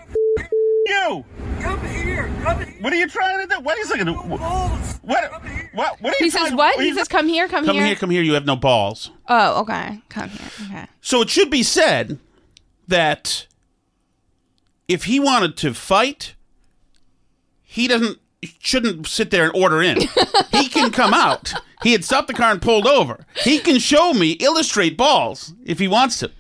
[0.87, 1.25] You.
[1.61, 2.31] Come here!
[2.43, 2.75] Come here!
[2.81, 3.61] What are you trying to do?
[3.63, 4.05] What are you saying?
[4.05, 4.41] No What?
[4.41, 4.99] balls!
[5.03, 5.31] What?
[5.31, 5.71] Come here!
[5.75, 6.01] What?
[6.03, 6.81] What are you He says trying- what?
[6.81, 8.23] He says, "Come here, come, Come here." Come here, come here.
[8.23, 9.11] You have no balls.
[9.29, 10.01] Oh, okay.
[10.11, 10.49] Come here.
[10.67, 10.87] Okay.
[11.01, 12.19] So it should be said
[12.89, 13.47] that
[14.89, 16.35] if he wanted to fight,
[17.63, 18.19] he doesn't
[18.59, 20.01] shouldn't sit there and order in.
[20.53, 21.53] he can come out.
[21.83, 23.25] He had stopped the car and pulled over.
[23.37, 26.31] He can show me illustrate balls if he wants to.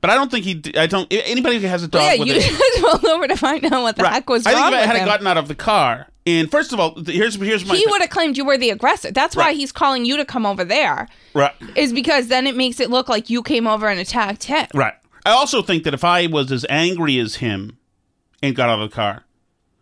[0.00, 0.62] But I don't think he.
[0.76, 1.10] I don't.
[1.10, 3.82] Anybody who has a dog yeah, with you it, just pulled over to find out
[3.82, 5.06] what the heck was I wrong think if I had him.
[5.06, 8.10] gotten out of the car, and first of all, here's here's my he would have
[8.10, 9.12] claimed you were the aggressor.
[9.12, 11.08] That's why he's calling you to come over there.
[11.32, 11.54] right.
[11.74, 14.66] Is because then it makes it look like you came over and attacked him.
[14.74, 14.92] Right.
[15.24, 17.78] I also think that if I was as angry as him
[18.46, 19.24] and got out of the car,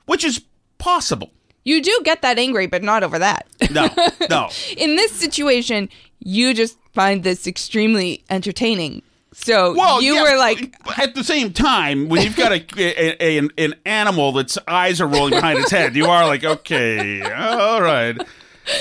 [0.06, 0.42] which is
[0.78, 1.30] possible.
[1.64, 3.46] You do get that angry, but not over that.
[3.70, 3.88] No,
[4.28, 4.48] no.
[4.76, 9.02] In this situation, you just find this extremely entertaining.
[9.34, 13.48] So you yeah, were like, at the same time, when you've got a, a, a-
[13.64, 18.20] an animal that's eyes are rolling behind its head, you are like, okay, all right.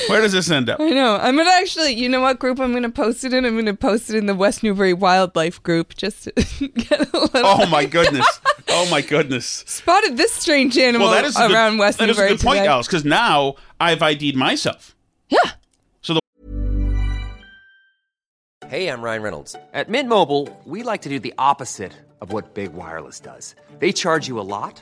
[0.07, 0.79] Where does this end up?
[0.79, 1.15] I know.
[1.17, 3.45] I'm gonna actually, you know what group I'm gonna post it in?
[3.45, 6.31] I'm gonna post it in the West Newbury Wildlife group just to
[6.67, 7.29] get a little.
[7.33, 8.25] Oh my goodness!
[8.69, 9.63] Oh my goodness!
[9.67, 12.37] Spotted this strange animal Well, that is a good, around West that is a Newbury
[12.37, 12.67] good point, today.
[12.67, 14.95] Alice, because now I've ID'd myself.
[15.29, 15.39] Yeah.
[16.01, 16.21] So the
[18.67, 19.55] Hey, I'm Ryan Reynolds.
[19.73, 21.91] At Mint Mobile, we like to do the opposite
[22.21, 23.55] of what Big Wireless does.
[23.79, 24.81] They charge you a lot,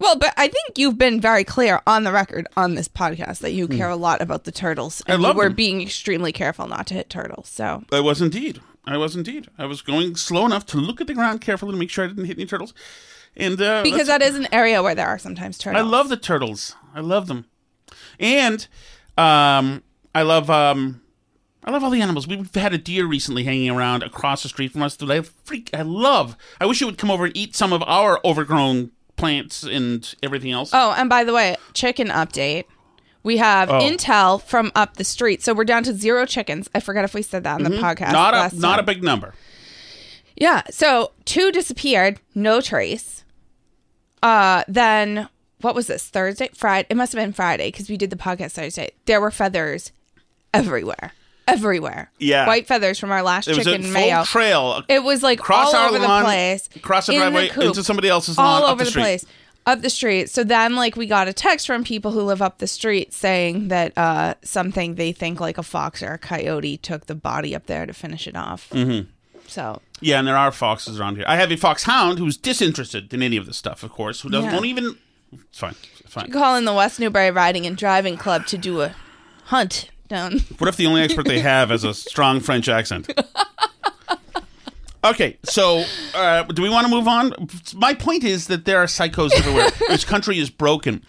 [0.00, 3.52] Well, but I think you've been very clear on the record on this podcast that
[3.52, 3.76] you Hmm.
[3.76, 5.02] care a lot about the turtles.
[5.08, 5.54] I And love you were them.
[5.54, 7.48] being extremely careful not to hit turtles.
[7.48, 8.60] So I was indeed.
[8.86, 9.48] I was indeed.
[9.58, 12.08] I was going slow enough to look at the ground carefully to make sure I
[12.08, 12.72] didn't hit any turtles.
[13.36, 15.84] And uh, because that is an area where there are sometimes turtles.
[15.84, 16.74] I love the turtles.
[16.94, 17.44] I love them,
[18.18, 18.66] and
[19.16, 19.82] um,
[20.14, 21.02] I love um,
[21.62, 22.26] I love all the animals.
[22.26, 25.70] We've had a deer recently hanging around across the street from us that I freak.
[25.74, 26.36] I love.
[26.60, 30.52] I wish it would come over and eat some of our overgrown plants and everything
[30.52, 30.70] else.
[30.72, 32.64] Oh, and by the way, chicken update.
[33.24, 33.80] We have Oh.
[33.80, 36.70] intel from up the street, so we're down to zero chickens.
[36.74, 38.12] I forgot if we said that on the podcast.
[38.12, 38.12] Mm-hmm.
[38.12, 39.34] not a not a big number.
[40.36, 43.24] Yeah, so two disappeared, no trace.
[44.22, 45.28] Uh, then
[45.60, 46.06] what was this?
[46.08, 46.86] Thursday, Friday?
[46.90, 48.92] It must have been Friday because we did the podcast Thursday.
[49.06, 49.90] There were feathers
[50.54, 51.12] everywhere,
[51.48, 52.10] everywhere.
[52.18, 52.46] Yeah.
[52.46, 54.24] white feathers from our last It was a chicken full mayo.
[54.24, 54.82] trail.
[54.88, 57.82] It was like across all our over lawn, the place, across the driveway coop, into
[57.82, 59.24] somebody else's all lawn, up over the the, place,
[59.66, 60.30] up the street.
[60.30, 63.68] So then, like, we got a text from people who live up the street saying
[63.68, 67.66] that uh, something they think like a fox or a coyote took the body up
[67.66, 68.70] there to finish it off.
[68.70, 69.08] Mm-hmm.
[69.46, 71.24] So Yeah, and there are foxes around here.
[71.26, 74.50] I have a foxhound who's disinterested in any of this stuff, of course, who doesn't
[74.50, 74.54] Yeah.
[74.54, 74.96] won't even.
[75.32, 75.74] It's fine.
[76.00, 76.30] It's fine.
[76.30, 78.94] call in the West Newbury Riding and Driving Club to do a
[79.44, 80.40] hunt down.
[80.58, 83.10] What if the only expert they have has a strong French accent?
[85.04, 87.32] Okay, so uh, do we want to move on?
[87.76, 89.68] My point is that there are psychos everywhere.
[89.88, 91.04] this country is broken,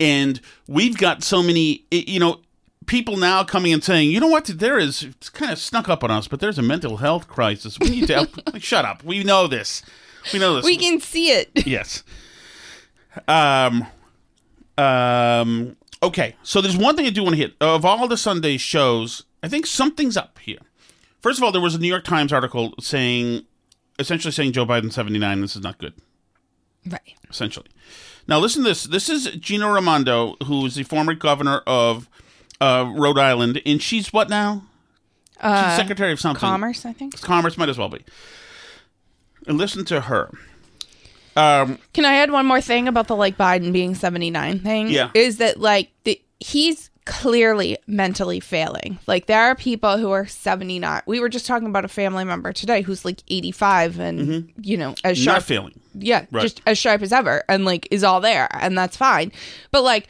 [0.00, 2.40] and we've got so many, you know,
[2.86, 4.46] people now coming and saying, "You know what?
[4.46, 7.78] There is it's kind of snuck up on us, but there's a mental health crisis.
[7.78, 9.04] We need to help." shut up.
[9.04, 9.82] We know this.
[10.32, 10.64] We know this.
[10.64, 11.50] We can see it.
[11.66, 12.02] Yes.
[13.28, 13.86] Um.
[14.78, 15.76] Um.
[16.04, 16.36] Okay.
[16.42, 17.54] So there's one thing I do want to hit.
[17.60, 20.58] Of all the Sunday shows, I think something's up here.
[21.20, 23.44] First of all, there was a New York Times article saying,
[23.98, 25.40] essentially saying Joe Biden 79.
[25.40, 25.94] This is not good.
[26.86, 27.14] Right.
[27.30, 27.68] Essentially.
[28.28, 28.84] Now listen to this.
[28.84, 32.08] This is Gina Raimondo, who is the former governor of
[32.60, 34.64] uh, Rhode Island, and she's what now?
[35.40, 36.40] Uh, she's Secretary of something.
[36.40, 37.20] Commerce, I think.
[37.20, 38.04] Commerce might as well be.
[39.46, 40.30] And listen to her.
[41.36, 44.88] Um, Can I add one more thing about the like Biden being 79 thing?
[44.88, 45.10] Yeah.
[45.14, 48.98] Is that like the, he's clearly mentally failing.
[49.06, 51.02] Like there are people who are 79.
[51.06, 54.94] We were just talking about a family member today who's like 85 and you know
[55.04, 55.78] as not sharp failing.
[55.92, 56.40] yeah, Right.
[56.40, 59.32] just as sharp as ever and like is all there and that's fine.
[59.70, 60.08] But like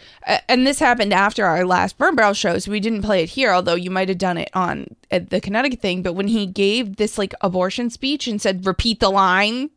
[0.49, 3.51] and this happened after our last burn barrel show so we didn't play it here
[3.51, 7.19] although you might have done it on the Connecticut thing but when he gave this
[7.19, 9.71] like abortion speech and said repeat the line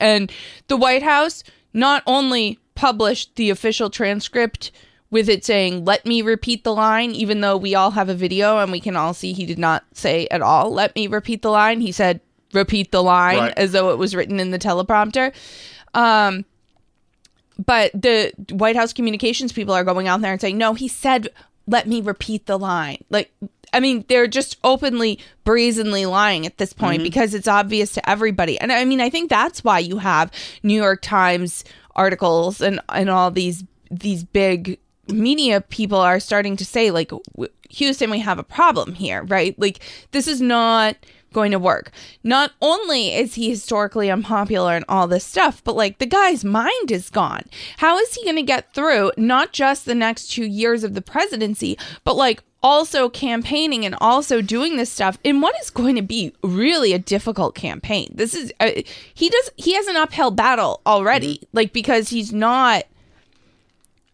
[0.00, 0.32] and
[0.68, 4.72] the White House not only published the official transcript
[5.10, 8.58] with it saying, let me repeat the line, even though we all have a video
[8.58, 11.50] and we can all see he did not say at all, let me repeat the
[11.50, 11.80] line.
[11.80, 12.20] He said,
[12.52, 13.54] repeat the line Right.
[13.56, 15.32] as though it was written in the teleprompter.
[15.94, 16.44] Um,
[17.64, 21.28] but the White House communications people are going out there and saying, no, he said,
[21.66, 22.98] let me repeat the line.
[23.10, 23.32] Like,
[23.72, 27.04] I mean, they're just openly, brazenly lying at this point mm-hmm.
[27.04, 28.58] because it's obvious to everybody.
[28.58, 31.64] And I mean, I think that's why you have New York Times
[31.96, 34.78] articles and, and all these these big
[35.08, 37.10] media people are starting to say like
[37.70, 39.58] Houston we have a problem here right?
[39.58, 39.80] Like
[40.12, 40.96] this is not
[41.32, 41.92] going to work.
[42.24, 46.90] Not only is he historically unpopular and all this stuff but like the guy's mind
[46.90, 47.42] is gone.
[47.78, 51.02] How is he going to get through not just the next 2 years of the
[51.02, 56.02] presidency but like also campaigning and also doing this stuff in what is going to
[56.02, 58.70] be really a difficult campaign this is uh,
[59.14, 62.84] he does he has an uphill battle already like because he's not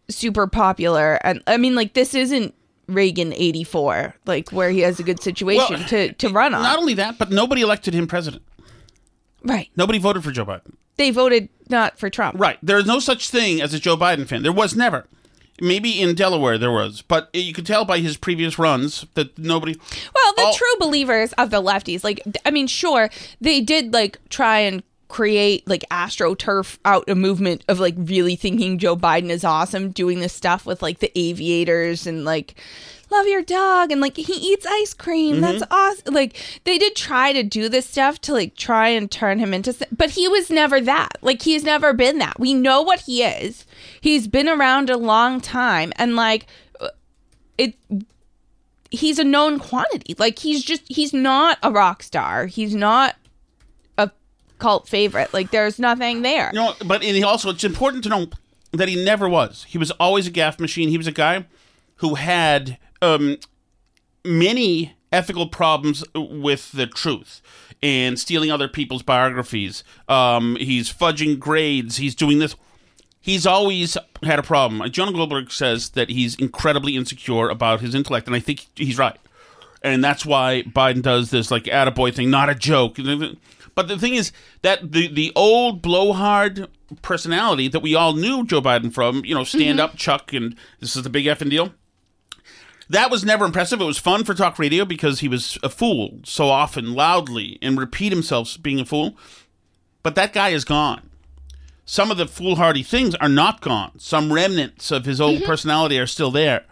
[0.09, 2.53] super popular and i mean like this isn't
[2.87, 6.79] reagan 84 like where he has a good situation Well, to to run on Not
[6.79, 8.43] only that, but nobody elected him president.
[9.43, 10.73] right Nobody voted for Joe Biden.
[10.95, 12.57] they voted not for trump Right.
[12.63, 14.41] There is no such thing as a Joe Biden fan.
[14.43, 15.05] There was never.
[15.59, 19.75] Maybe in Delaware there was, but you could tell by his previous runs that nobody.
[20.13, 23.09] Well, the All- true believers of the lefties, like, I mean, sure,
[23.41, 28.77] they did like try and create like astroturf out a movement of like really thinking
[28.77, 32.55] Joe Biden is awesome, doing this stuff with like the aviators and like
[33.09, 35.35] love your dog and like he eats ice cream.
[35.35, 35.41] Mm-hmm.
[35.41, 36.13] That's awesome.
[36.13, 39.75] Like they did try to do this stuff to like try and turn him into,
[39.95, 41.17] but he was never that.
[41.21, 42.39] Like he's never been that.
[42.39, 43.65] We know what he is.
[44.07, 46.47] He's been around a long time and like
[47.57, 47.75] it
[48.89, 50.15] he's a known quantity.
[50.17, 52.45] Like he's just he's not a rock star.
[52.45, 53.17] He's not
[53.97, 54.09] a
[54.59, 55.33] cult favorite.
[55.33, 56.51] Like there's nothing there.
[56.53, 58.27] No, but and he also it's important to know
[58.71, 59.65] that he never was.
[59.67, 60.87] He was always a gaff machine.
[60.87, 61.45] He was a guy
[61.97, 63.35] who had um,
[64.23, 67.41] many ethical problems with the truth
[67.83, 69.83] and stealing other people's biographies.
[70.07, 71.97] Um, he's fudging grades.
[71.97, 72.55] He's doing this.
[73.27, 74.89] He's always had a problem.
[74.89, 79.17] Jonah Goldberg says that he's incredibly insecure about his intellect, and I think he's right.
[79.81, 82.95] And that's why Biden does this like attaboy thing, not a joke.
[83.75, 86.69] But the thing is that the the old blowhard
[87.01, 89.81] personality that we all knew Joe Biden from, you know, stand mm-hmm.
[89.81, 91.73] up Chuck and this is the big effing deal.
[92.89, 93.81] That was never impressive.
[93.81, 97.77] It was fun for talk radio because he was a fool so often, loudly, and
[97.77, 99.17] repeat himself being a fool.
[100.01, 101.06] But that guy is gone.
[101.89, 103.97] Some of the foolhardy things are not gone.
[103.97, 106.65] Some remnants of his old personality are still there.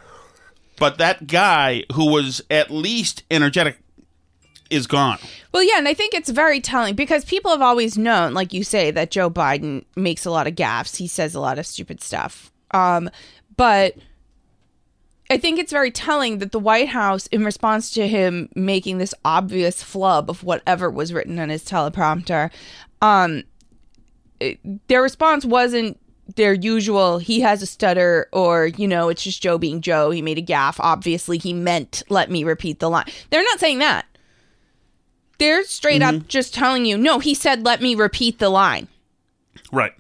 [0.78, 3.80] But that guy who was at least energetic
[4.70, 5.20] is gone.
[5.54, 8.66] Well, yeah, and I think it's very telling because people have always known, like you
[8.66, 10.98] say, that Joe Biden makes a lot of gaffes.
[10.98, 12.52] He says a lot of stupid stuff.
[12.72, 13.10] Um,
[13.56, 13.96] but
[15.30, 19.14] I think it's very telling that the White House, in response to him making this
[19.24, 22.52] obvious flub of whatever was written on his teleprompter,
[23.02, 23.44] um,
[24.40, 26.00] it- their response wasn't
[26.36, 30.10] their usual he has a stutter or you know it's just joe being joe.
[30.10, 33.06] He made a gaff obviously he meant let me repeat the line.
[33.30, 34.06] They're not saying that.
[35.38, 36.28] They're straight up mm-hmm.
[36.28, 38.88] just telling you no he said let me repeat the line.
[39.72, 39.94] Right.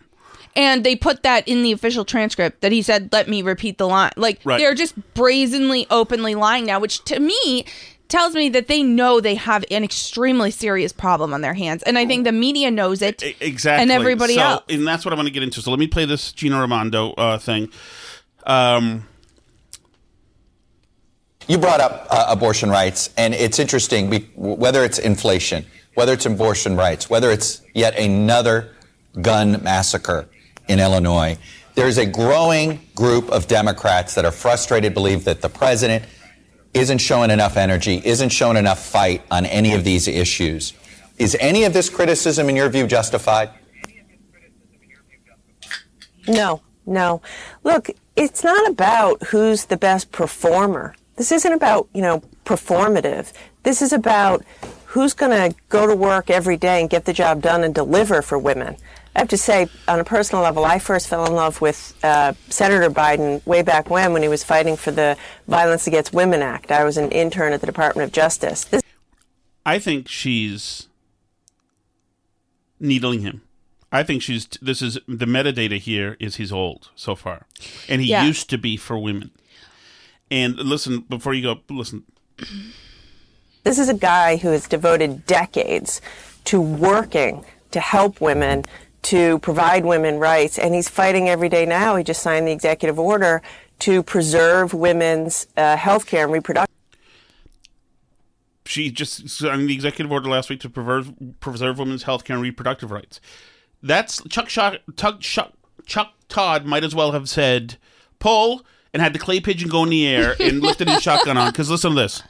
[0.56, 3.88] and they put that in the official transcript that he said let me repeat the
[3.88, 4.12] line.
[4.18, 4.58] Like Right.
[4.58, 7.66] they're just brazenly openly lying now which to me
[8.08, 11.84] tells me that they know they have an extremely serious problem on their hands.
[11.84, 13.24] And I think the media knows it.
[13.42, 13.82] Exactly.
[13.82, 14.64] And everybody so, else.
[14.70, 15.62] And that's what I want to get into.
[15.62, 17.70] So let me play this Gina Raimondo uh, thing.
[18.46, 19.08] Um,
[21.48, 26.26] You brought up uh, abortion rights, and it's interesting be- whether it's inflation, whether it's
[26.26, 28.74] abortion rights, whether it's yet another
[29.22, 30.28] gun massacre
[30.68, 31.38] in Illinois.
[31.76, 36.06] There's a growing group of Democrats that are frustrated, believe that the president
[36.76, 40.74] isn't showing enough energy, isn't showing enough fight on any of these issues.
[41.18, 43.50] Is any of this criticism, in your view, justified?
[46.28, 47.22] No, no.
[47.64, 50.96] Look, it's not about who's the best performer.
[51.16, 53.32] This isn't about, you know, performative.
[53.64, 54.44] This is about
[54.88, 58.22] who's going to go to work every day and get the job done and deliver
[58.22, 58.76] for women.
[59.16, 62.34] I have to say, on a personal level, I first fell in love with uh,
[62.50, 65.16] Senator Biden way back when, when he was fighting for the
[65.48, 66.70] Violence Against Women Act.
[66.70, 68.66] I was an intern at the Department of Justice.
[68.66, 68.82] This
[69.66, 70.90] I think she's
[72.80, 73.42] needling him.
[73.92, 74.48] I think she's.
[74.62, 77.46] This is the metadata here is he's old so far,
[77.88, 78.26] and he Yeah.
[78.26, 79.32] used to be for women.
[80.30, 82.04] And listen, before you go, listen.
[83.64, 86.02] This is a guy who has devoted decades
[86.46, 88.64] to working to help women,
[89.06, 91.96] to provide women rights, and he's fighting every day now.
[91.96, 93.42] He just signed the executive order
[93.80, 96.74] to preserve women's uh, health care and reproductive.
[98.66, 102.44] She just signed the executive order last week to preserve preserve women's health care and
[102.44, 103.22] reproductive rights.
[103.84, 105.54] That's Chuck Shock, Chuck, Chuck,
[105.86, 107.78] Chuck Todd might as well have said
[108.18, 111.52] pull and had the clay pigeon go in the air and lifted his shotgun on.
[111.52, 112.24] Because listen to this.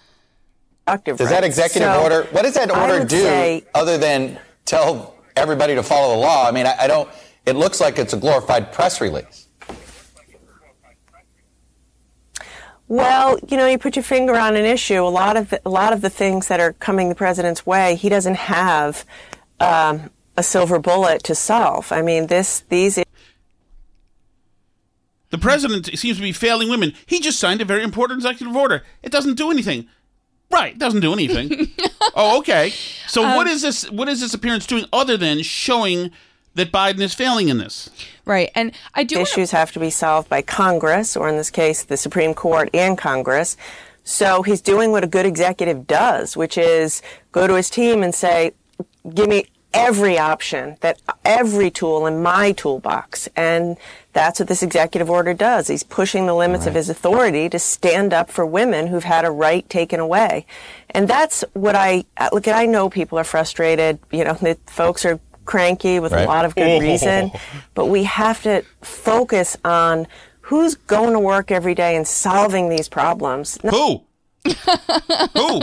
[0.88, 5.76] Does that executive So, order, what does that order do say- other than tell everybody
[5.76, 6.48] to follow the law?
[6.48, 7.10] I mean, I, I don't,
[7.46, 9.48] it looks like it's a glorified press release.
[12.88, 15.02] Well, you know, you put your finger on an issue.
[15.02, 17.96] A lot of the, a lot of the things that are coming the president's way,
[17.96, 19.06] he doesn't have
[19.60, 21.92] um, a silver bullet to solve.
[21.92, 23.00] I mean, this these
[25.32, 26.94] The president seems to be failing women.
[27.08, 28.84] He just signed a very important executive order.
[29.02, 29.88] It doesn't do anything.
[30.56, 31.68] Right, doesn't do anything.
[32.16, 32.70] oh, okay.
[33.08, 36.12] So um, what is this what is this appearance doing other than showing
[36.54, 37.90] that Biden is failing in this?
[38.24, 38.50] Right.
[38.56, 41.84] And I do wanna- issues have to be solved by Congress, or in this case,
[41.84, 43.58] the Supreme Court and Congress.
[44.06, 47.02] So he's doing what a good executive does, which is
[47.34, 48.54] go to his team and say,
[49.14, 53.28] give me every option, that every tool in my toolbox.
[53.36, 53.78] And
[54.14, 55.68] that's what this executive order does.
[55.68, 59.32] He's pushing the limits of his authority to stand up for women who've had a
[59.32, 60.46] right taken away.
[60.92, 62.56] And that's what I uh, look at.
[62.56, 64.00] I know people are frustrated.
[64.12, 66.24] You know, the folks are cranky with Right.
[66.24, 67.32] a lot of good reason,
[67.76, 70.08] but we have to focus on
[70.42, 73.58] who's going to work every day and solving these problems.
[73.62, 74.04] Who?
[74.46, 75.62] Who?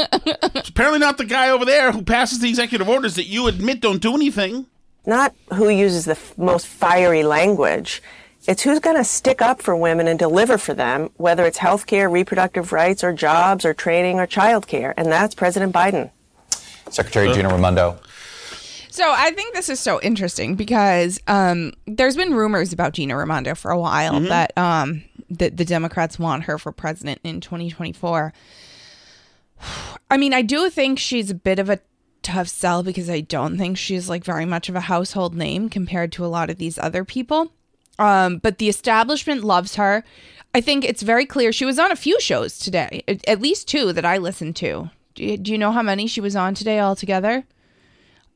[0.55, 3.81] It's apparently not the guy over there who passes the executive orders that you admit
[3.81, 4.67] don't do anything.
[5.07, 8.03] not who uses the f- most fiery language.
[8.49, 11.87] It's who's going to stick up for women and deliver for them, whether it's health
[11.87, 14.95] care, reproductive rights, or jobs, or training, or child care.
[14.97, 16.11] And that's President Biden.
[16.91, 17.99] Secretary Gina Raimondo.
[18.91, 23.55] So I think this is so interesting because um, there's been rumors about Gina Raimondo
[23.55, 28.35] for a while that um, that the Democrats want her for president in 2024.
[30.11, 31.81] I mean, I do think she's a bit of a
[32.23, 36.13] tough sell because I don't think she's like very much of a household name compared
[36.13, 37.53] to a lot of these other people.
[37.99, 40.05] Um, but the establishment loves her.
[40.55, 41.53] I think it's very clear.
[41.53, 44.91] She was on a few shows today, at- least two that I listened to.
[45.15, 47.45] Do you, do you know how many she was on today altogether?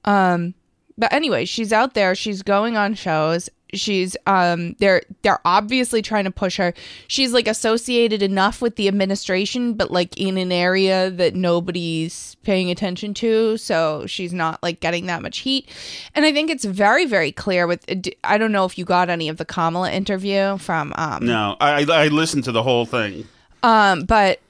[0.04, 0.54] Um,
[0.98, 2.14] but anyway, she's out there.
[2.14, 3.50] She's going on shows.
[3.74, 6.72] She's um, they're they're obviously trying to push her.
[7.08, 12.70] She's like associated enough with the administration, but like in an area that nobody's paying
[12.70, 15.68] attention to, so she's not like getting that much heat.
[16.14, 17.84] And I think it's very very clear with.
[18.22, 21.82] I don't know if you got any of the Kamala interview from um, No, I
[21.82, 23.26] I listened to the whole thing.
[23.64, 24.40] um, but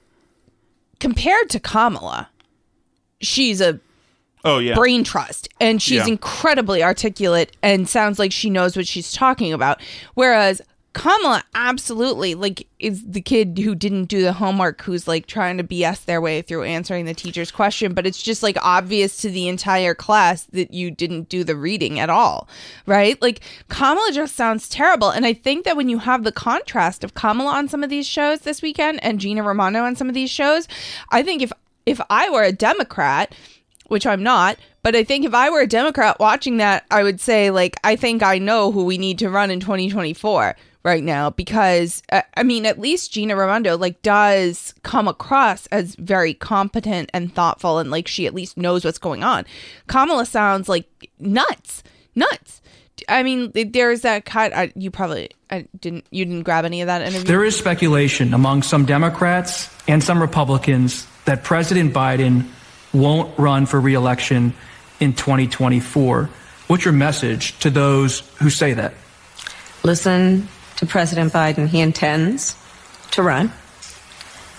[1.00, 2.28] compared to Kamala,
[3.20, 3.80] she's a
[4.46, 4.74] Oh yeah.
[4.74, 5.48] brain trust.
[5.60, 6.06] And she's Yeah.
[6.06, 9.80] incredibly articulate and sounds like she knows what she's talking about.
[10.14, 15.58] Whereas Kamala absolutely like is the kid who didn't do the homework who's like trying
[15.58, 17.92] to BS their way through answering the teacher's question.
[17.92, 22.00] But it's just like obvious to the entire class that you didn't do the reading
[22.00, 22.48] at all
[22.86, 23.20] right?
[23.20, 25.10] Like Kamala just sounds terrible.
[25.10, 28.06] And I think that when you have the contrast of Kamala on some of these
[28.06, 30.66] shows this weekend and Gina Raimondo on some of these shows
[31.10, 31.52] I think if
[31.84, 33.34] if I were a Democrat
[33.88, 34.56] which I'm not.
[34.82, 37.96] But I think if I were a Democrat watching that, I would say, like, I
[37.96, 40.56] think I know who we need to run in 2024.
[40.84, 45.96] right now because uh, I mean at least Gina Raimondo like does come across as
[45.96, 49.44] very competent and thoughtful and like she at least knows what's going on.
[49.88, 51.82] Kamala sounds like nuts,
[52.14, 52.62] nuts.
[53.08, 54.54] I mean, there's that cut.
[54.54, 56.06] I, you probably I didn't.
[56.10, 57.26] You didn't grab any of that interview.
[57.26, 62.46] There is speculation among some Democrats and some Republicans that President Biden
[62.96, 64.54] won't run for reelection
[65.00, 66.30] in 2024.
[66.66, 68.94] What's your message to those who say that?
[69.84, 71.68] Listen to President Biden.
[71.68, 72.56] He intends
[73.12, 73.52] to run.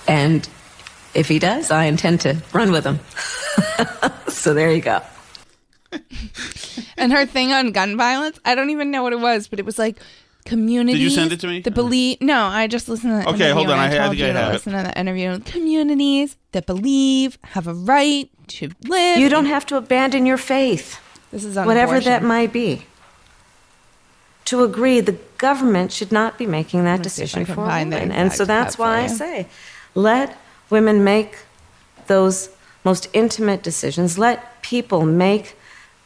[0.07, 0.47] And
[1.13, 2.99] if he does, I intend to run with him.
[4.29, 5.01] so there you go.
[6.97, 9.65] and her thing on gun violence, I don't even know what it was, but it
[9.65, 9.97] was like
[10.47, 10.97] community.
[10.97, 11.59] Did you send it to me?
[11.61, 12.21] The believe.
[12.21, 13.35] No, I just listened to that.
[13.35, 13.77] Okay, hold on.
[13.77, 14.53] I, I, I told think I you to have it.
[14.53, 15.39] listen to that interview.
[15.39, 19.19] Communities that believe have a right to live.
[19.19, 20.99] You don't have to abandon your faith,
[21.31, 22.11] This is on whatever abortion.
[22.11, 22.85] that might be.
[24.45, 27.55] To agree, the government should not be making that me see if I decision can
[27.55, 28.11] for find the women.
[28.13, 29.17] And so exact that's cut why I for you.
[29.17, 29.47] say
[29.93, 30.37] let
[30.69, 31.39] women make
[32.07, 32.49] those
[32.85, 34.17] most intimate decisions.
[34.17, 35.57] Let people make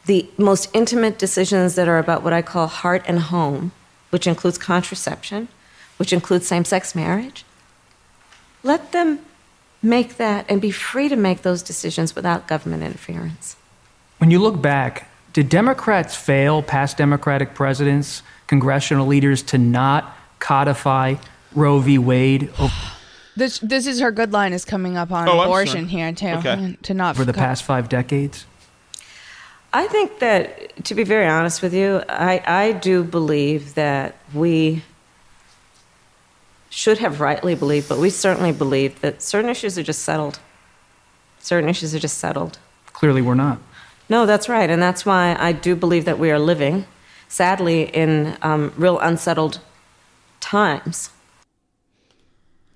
[0.08, 3.72] the most intimate decisions that are about what I call heart and home,
[4.12, 5.48] which includes contraception,
[5.98, 7.44] which includes same sex marriage.
[8.64, 9.20] Let them
[9.82, 13.56] make that and be free to make those decisions without government interference.
[14.20, 21.16] When you look back, did Democrats fail, past Democratic presidents, congressional leaders, to not codify
[21.56, 21.98] Roe v.
[21.98, 22.74] Wade over
[23.36, 26.28] This this is her good line is coming up on Oh, abortion here too.
[26.28, 26.78] Okay.
[26.84, 28.46] To not for the co- past five decades?
[29.74, 34.84] I think that, to be very honest with you, I, I do believe that we
[36.70, 40.40] should have rightly believed, but we certainly believe that certain issues are just settled.
[41.40, 42.60] Certain issues are just settled.
[42.94, 43.60] Clearly, we're not.
[44.10, 44.70] No, that's right.
[44.70, 46.86] And that's why I do believe that we are living,
[47.30, 49.60] sadly, in um, real unsettled
[50.42, 51.12] times.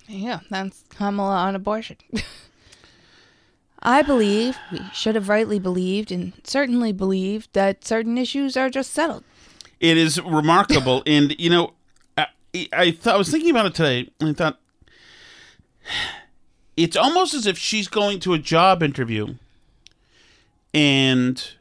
[0.07, 1.97] Yeah, that's Kamala on abortion.
[3.85, 8.91] I believe we should have rightly believed and certainly believed that certain issues are just
[8.91, 9.23] settled.
[9.79, 11.73] It is remarkable, and you know,
[12.17, 12.27] I,
[12.73, 14.59] I thought I was thinking about it today, and I thought
[16.75, 19.35] it's almost as if she's going to a job interview
[20.73, 21.51] and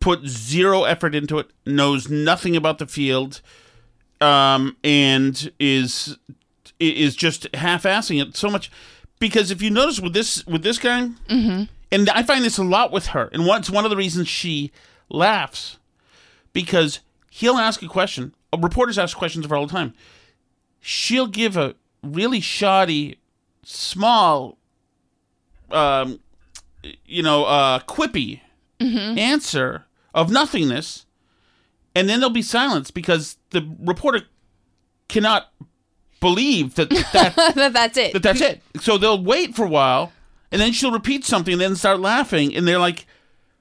[0.00, 3.40] put zero effort into it, knows nothing about the field,
[4.20, 6.18] um, and is
[6.78, 8.70] is just half-assing it so much.
[9.18, 11.08] Because if you notice with this with this guy,
[11.90, 14.70] and I find this a lot with her, and what's one of the reasons she
[15.08, 15.78] laughs
[16.52, 17.00] because
[17.30, 18.34] he'll ask a question.
[18.52, 19.94] uh, Reporters ask questions of her all the time.
[20.80, 23.18] She'll give a really shoddy,
[23.64, 24.56] small,
[25.70, 26.20] um,
[27.04, 28.40] you know, uh, quippy
[28.80, 31.04] answer of nothingness,
[31.94, 34.22] and then there'll be silence because the reporter
[35.08, 35.52] cannot
[36.20, 38.12] believe that that that that's it.
[38.12, 38.62] that that's it.
[38.80, 40.12] So they'll wait for a while,
[40.52, 43.06] and then she'll repeat something, and then start laughing, and they're like,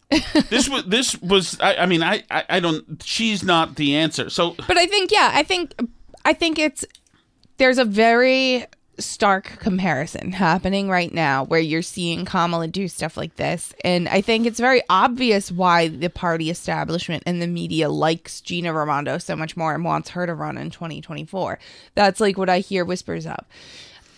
[0.50, 3.02] "This was this was." I, I mean, I, I I don't.
[3.04, 4.30] She's not the answer.
[4.30, 5.76] So But I think yeah, I think
[6.26, 6.86] I think it's
[7.58, 8.66] there's a very
[9.00, 14.22] stark comparison happening right now where you're seeing Kamala do stuff like this and I
[14.22, 19.36] think it's very obvious why the party establishment and the media likes Gina Raimondo so
[19.36, 21.60] much more and wants her to run in 2024.
[21.96, 23.46] That's like what I hear whispers of.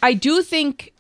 [0.02, 0.94] I do think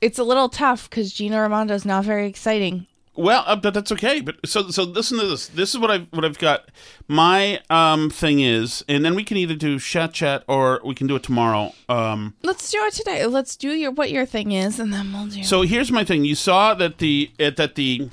[0.00, 2.86] it's a little tough cuz Gina Raimondo is not very exciting.
[3.16, 4.20] Well, uh, but that's okay.
[4.20, 5.46] But so so listen to this.
[5.48, 6.70] This is what I've what I've got.
[7.08, 11.06] My um thing is, and then we can either do chat chat or we can
[11.06, 11.72] do it tomorrow.
[11.88, 12.34] Um.
[12.42, 13.24] Let's do it today.
[13.26, 16.24] Let's do your what your thing is and then we'll do So here's my thing.
[16.24, 18.10] You saw that the uh, that the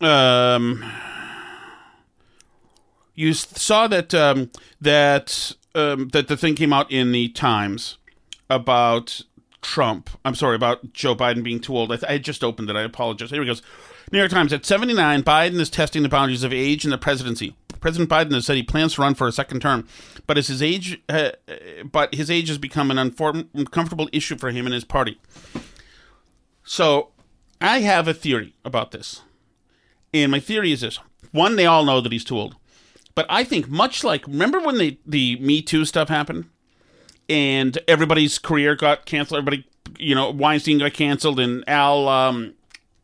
[0.00, 0.84] um
[3.14, 7.98] you saw that um that um that the thing came out in the Times
[8.50, 9.22] about
[9.62, 10.10] Trump.
[10.24, 11.92] I'm sorry about Joe Biden being too old.
[11.92, 12.76] I, th- I just opened it.
[12.76, 13.30] I apologize.
[13.30, 13.62] Here he goes.
[14.10, 17.56] New York Times at 79, Biden is testing the boundaries of age in the presidency.
[17.80, 19.88] President Biden has said he plans to run for a second term,
[20.26, 21.54] but as his age, uh, uh,
[21.90, 25.20] but his age has become an uncomfortable issue for him and his party.
[26.62, 27.08] So,
[27.60, 29.22] I have a theory about this,
[30.14, 31.00] and my theory is this:
[31.32, 32.54] one, they all know that he's too old,
[33.16, 36.48] but I think much like remember when the the Me Too stuff happened,
[37.32, 39.38] and everybody's career got canceled.
[39.38, 39.64] Everybody,
[39.98, 42.52] you know, Weinstein got canceled, and Al, um,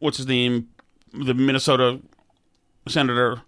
[0.01, 0.69] what's his name,
[1.15, 2.01] the Minnesota
[2.87, 3.41] senator.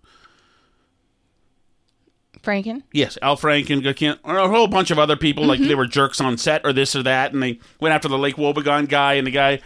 [2.42, 2.82] Franken.
[2.92, 6.22] Yes, Al Franken got or a whole bunch of other people like they were jerks
[6.22, 9.26] on set or this or that, and they went after the Lake Wobegon guy and
[9.26, 9.60] the guy.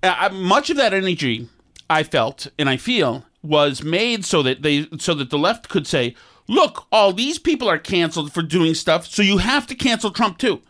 [0.00, 1.48] Uh, much of that energy
[1.90, 5.88] I felt and I feel was made so that they so that the left could
[5.88, 6.14] say,
[6.48, 10.38] look, all these people are canceled for doing stuff, so you have to cancel Trump
[10.38, 10.62] too.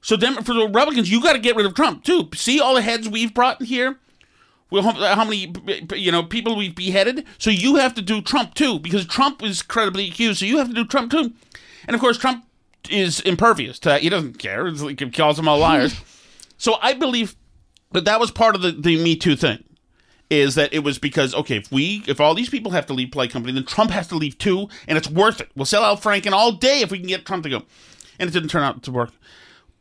[0.00, 2.28] So then for the Republicans, you got to get rid of Trump too.
[2.34, 3.98] See all the heads we've brought here.
[4.70, 5.52] Well, how how many
[5.94, 7.24] you know people we've beheaded?
[7.38, 10.40] So you have to do Trump too because Trump is credibly accused.
[10.40, 11.32] So you have to do Trump too,
[11.86, 12.44] and of course Trump
[12.90, 14.02] is impervious to that.
[14.02, 14.66] He doesn't care.
[14.66, 16.00] It's like he calls them all liars.
[16.58, 17.36] so I believe
[17.92, 19.62] that that was part of the, the Me Too thing.
[20.28, 23.12] Is that it was because okay if we if all these people have to leave
[23.12, 26.02] play company then Trump has to leave too and it's worth it we'll sell out
[26.02, 27.62] Franken all day if we can get Trump to go
[28.18, 29.12] and it didn't turn out to work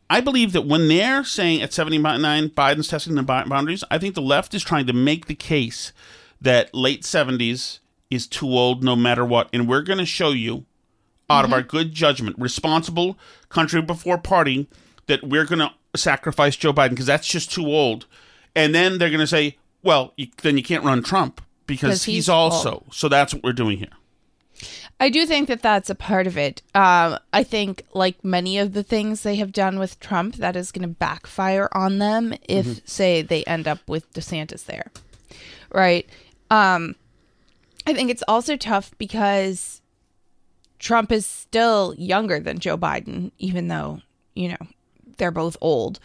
[0.10, 4.22] I believe that when they're saying at 79 Biden's testing the boundaries, I think the
[4.22, 5.93] left is trying to make the case
[6.39, 7.80] that late 70s
[8.12, 9.50] is too old no matter what.
[9.52, 10.66] And we're going to show you,
[11.28, 11.56] out of mm-hmm.
[11.56, 13.18] our good judgment, responsible
[13.50, 14.68] country before party,
[15.08, 18.06] that we're going to sacrifice Joe Biden because that's just too old.
[18.56, 22.15] And then they're going to say, well, you, then you can't run Trump because he's,
[22.15, 22.71] he's also.
[22.71, 22.93] old.
[22.93, 23.88] So that's what we're doing here.
[24.99, 26.61] I do think that that's a part of it.
[26.73, 30.71] Um, I think, like many of the things they have done with Trump, that is
[30.71, 32.86] going to backfire on them if, Mm-hmm.
[32.86, 34.91] say, they end up with DeSantis there,
[35.73, 36.07] right?
[36.49, 36.95] Um,
[37.86, 39.81] I think it's also tough because
[40.79, 44.01] Trump is still younger than Joe Biden, even though
[44.33, 44.67] you know
[45.17, 45.99] they're both old.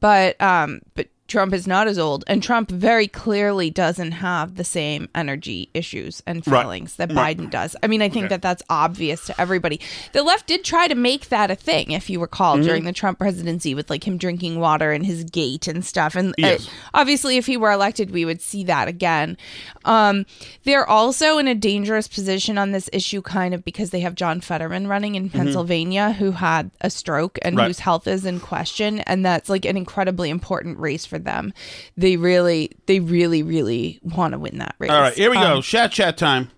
[0.00, 4.64] But um, but Trump is not as old, and Trump very clearly doesn't have the
[4.64, 6.62] same energy issues and Right.
[6.62, 7.36] feelings that Right.
[7.36, 7.74] Biden does.
[7.82, 8.34] I mean, I think Okay.
[8.34, 9.80] that that's obvious to everybody.
[10.12, 12.66] The left did try to make that a thing, if you recall, Mm-hmm.
[12.66, 16.14] during the Trump presidency with like him drinking water in his gate and stuff.
[16.14, 16.58] And uh,
[16.92, 19.38] obviously, if he were elected, we would see that again.
[19.84, 20.26] Um,
[20.64, 24.40] they're also in a dangerous position on this issue, kind of because they have John
[24.42, 27.58] Fetterman running in Pennsylvania, who had a stroke and Mm-hmm.
[27.58, 27.66] Right.
[27.68, 31.52] whose health is in question, and that's like an incredibly important race for them.
[31.96, 34.90] They really, they really, really want to win that race.
[34.90, 35.56] All right, here we go.
[35.56, 36.50] Um, Chat chat time.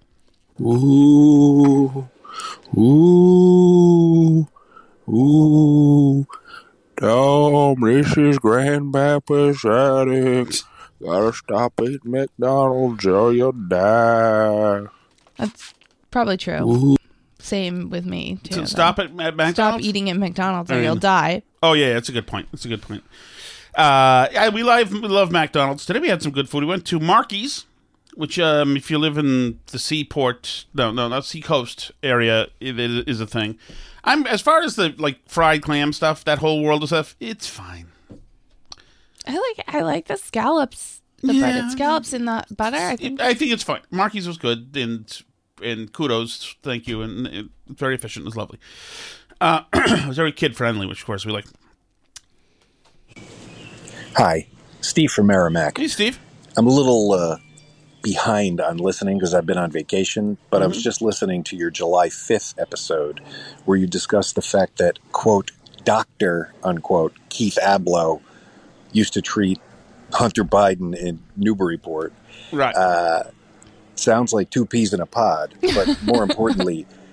[0.60, 2.08] Ooh,
[2.76, 4.46] ooh,
[5.08, 6.26] ooh.
[6.96, 10.54] Tom, this is Grand Papa's attic.
[11.02, 14.84] Gotta stop eating McDonald's or you'll die.
[15.36, 15.74] that's
[16.10, 16.96] probably true.
[17.40, 18.54] Same with me too.
[18.54, 19.54] So stop at, at McDonald's.
[19.56, 21.42] Stop eating at McDonald's or I mean- you'll die.
[21.62, 22.48] Oh yeah, that's a good point.
[22.52, 23.02] That's a good point.
[23.76, 25.84] Uh, yeah, we love we love McDonald's.
[25.86, 26.60] Today we had some good food.
[26.62, 27.66] We went to Marky's,
[28.14, 33.08] which um, if you live in the seaport, no, no, not seacoast area, it, it
[33.08, 33.58] is a thing.
[34.04, 37.16] I'm as far as the like fried clam stuff, that whole world of stuff.
[37.20, 37.88] It's fine.
[39.26, 41.40] I like I like the scallops, the Yeah.
[41.40, 42.76] breaded scallops in the butter.
[42.76, 43.80] I think I think it's fine.
[43.90, 45.22] Marky's was good, and
[45.62, 48.24] and kudos, thank you, and it, very efficient.
[48.24, 48.58] It was lovely.
[49.40, 51.46] Uh, it was very kid friendly, which of course we like.
[54.16, 54.46] Hi,
[54.80, 55.78] Steve from Merrimack.
[55.78, 56.20] Hey, Steve.
[56.56, 57.38] I'm a little uh,
[58.00, 61.70] behind on listening because I've been on vacation, but I was just listening to your
[61.70, 63.20] July 5th episode
[63.64, 65.50] where you discussed the fact that, quote,
[65.82, 66.54] Dr.
[66.62, 68.20] unquote, Keith Ablow
[68.92, 69.60] used to treat
[70.12, 72.12] Hunter Biden in Newburyport.
[72.52, 72.74] Right.
[72.76, 73.24] Uh,
[73.96, 76.86] sounds like two peas in a pod, but more importantly,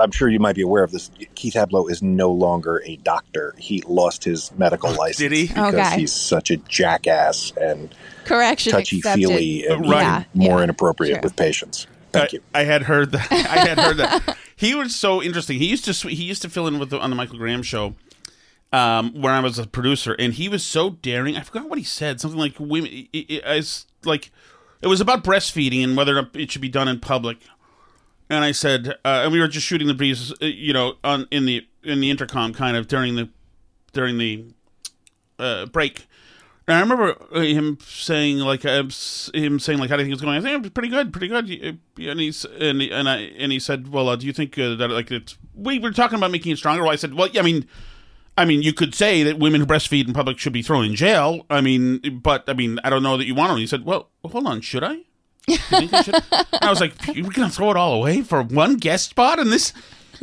[0.00, 1.10] I'm sure you might be aware of this.
[1.34, 3.54] Keith Ablow is no longer a doctor.
[3.58, 5.46] He lost his medical license Did he?
[5.48, 6.00] because Okay.
[6.00, 7.94] he's such a jackass and
[8.24, 9.20] correction touchy accepted.
[9.28, 10.02] feely and Right.
[10.02, 11.22] Yeah, more yeah, inappropriate true.
[11.22, 11.86] with patients.
[12.12, 12.40] Thank I, you.
[12.54, 13.30] I had heard that.
[13.30, 13.36] I
[13.66, 14.36] had heard that.
[14.58, 15.58] He was so interesting.
[15.58, 17.94] He used to he used to fill in with the, on the Michael Graham show,
[18.72, 21.36] um, where I was a producer, and he was so daring.
[21.36, 22.20] I forgot what he said.
[22.20, 22.90] Something like women.
[22.90, 24.32] It, it, it's like
[24.82, 27.38] it was about breastfeeding and whether it should be done in public.
[28.30, 31.26] And I said, uh, and we were just shooting the breeze, uh, you know, on
[31.30, 33.30] in the in the intercom, kind of during the
[33.92, 34.44] during the
[35.38, 36.06] uh, break.
[36.66, 38.82] And I remember uh, him saying like uh,
[39.32, 40.36] him saying like how do you think it's going?
[40.36, 41.50] I think it's pretty good, pretty good.
[41.98, 44.56] Uh, And he's and he- and I and he said, well, uh, do you think
[44.56, 46.82] that like it's we were talking about making it stronger?
[46.82, 47.66] Well, I said, well, yeah, I mean.
[48.36, 50.94] I mean, you could say that women who breastfeed in public should be thrown in
[50.94, 51.44] jail.
[51.50, 53.58] I mean, but I mean, I don't know that you want to.
[53.58, 54.98] He said, "Well, hold on, should I?"
[55.48, 55.92] You think
[56.62, 59.72] I, was like, "You're gonna throw it all away for one guest spot in this?"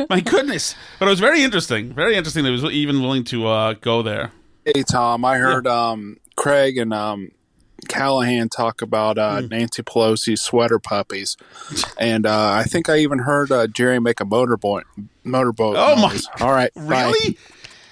[0.09, 0.75] My goodness!
[0.99, 1.93] But it was very interesting.
[1.93, 2.43] Very interesting.
[2.43, 4.31] That he was even willing to uh, go there.
[4.65, 7.31] Hey Tom, I heard um, Craig and um,
[7.87, 9.47] Callahan talk about uh, Hmm.
[9.47, 11.37] Nancy Pelosi's sweater puppies,
[11.99, 14.83] and uh, I think I even heard uh, Jerry make a motorboat
[15.23, 15.75] motorboat.
[15.77, 16.27] Oh, my- noise.
[16.41, 16.81] All right, bye.
[17.13, 17.37] Really?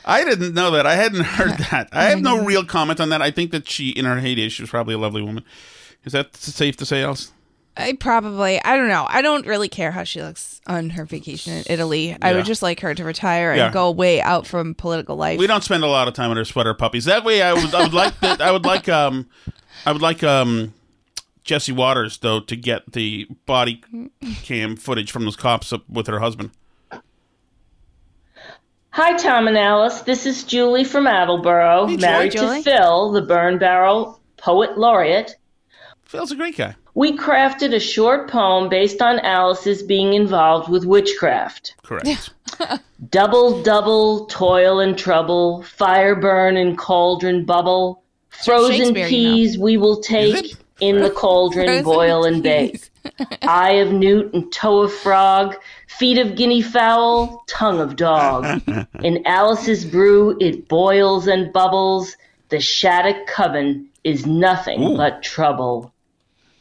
[0.06, 0.86] I didn't know that.
[0.86, 1.88] I hadn't heard that.
[1.94, 3.22] I have no real comment on that.
[3.22, 5.46] I think that she, in her heyday, she was probably a lovely woman.
[6.06, 7.32] Is that safe to say, Alice?
[7.76, 9.06] I probably I don't know.
[9.10, 12.16] I don't really care how she looks on her vacation in Italy.
[12.22, 13.72] I would just like her to retire and Yeah.
[13.72, 15.40] go way out from political life.
[15.40, 17.06] We don't spend a lot of time on her sweater puppies.
[17.06, 18.42] That way, I would, I would like that.
[18.42, 19.28] I would like, um,
[19.88, 20.74] I would like, um,
[21.44, 23.82] Jesse Watters though to get the body
[24.44, 26.52] cam footage from those cops up with her husband.
[28.92, 30.02] Hi, Tom and Alice.
[30.02, 32.62] This is Julie from Attleboro, Hey, married Julie.
[32.62, 35.36] to Phil, the Burn Barrel Poet Laureate.
[36.14, 36.76] Phil's a great guy.
[36.94, 41.74] We crafted a short poem based on Alice's being involved with witchcraft.
[41.82, 42.30] Correct.
[43.10, 48.04] Double, double, toil and trouble, fire burn and cauldron bubble.
[48.30, 49.34] Frozen Shakespeare, you know.
[49.34, 52.92] peas we will take in the cauldron, Frozen boil and bake.
[53.42, 55.56] Eye of newt and toe of frog,
[55.88, 58.62] feet of guinea fowl, tongue of dog.
[59.02, 62.16] In Alice's brew it boils and bubbles.
[62.50, 65.93] The Shattuck coven is nothing but trouble.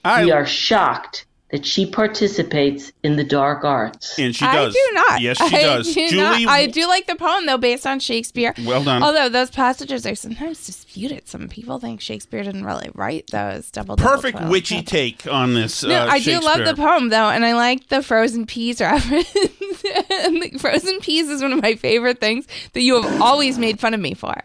[0.04, 4.18] We are shocked that she participates in the dark arts.
[4.18, 4.54] And she does.
[4.54, 4.74] I does.
[4.74, 5.20] do not.
[5.20, 5.94] Yes, she I does.
[5.94, 6.48] do Julie, not.
[6.48, 8.54] I do like the poem though, based on Shakespeare.
[8.64, 9.02] Well done.
[9.02, 11.28] Although those passages are sometimes disputed.
[11.28, 13.96] Some people think Shakespeare didn't really write those double.
[13.96, 14.50] double perfect twelve.
[14.50, 15.84] witchy take on this.
[15.84, 19.34] No, uh, I do love the poem though, and I like the frozen peas reference.
[20.10, 23.78] and the frozen peas is one of my favorite things that you have always made
[23.78, 24.42] fun of me for.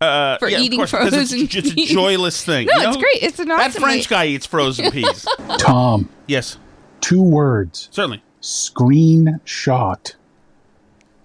[0.00, 2.66] Uh, for yeah, of eating course, frozen It's, it's a joyless thing.
[2.66, 3.22] No, You it's great.
[3.22, 3.72] It's an awesome.
[3.72, 5.26] That French way- guy eats frozen peas.
[5.58, 6.58] Tom, yes,
[7.00, 7.88] two words.
[7.90, 8.22] certainly.
[8.42, 10.14] Screenshot.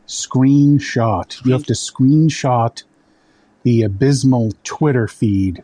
[0.08, 1.46] Screenshot.
[1.46, 2.84] You have to screenshot
[3.64, 5.64] the abysmal Twitter feed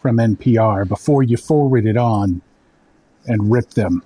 [0.00, 2.40] from NPR before you forward it on
[3.26, 4.02] and rip them.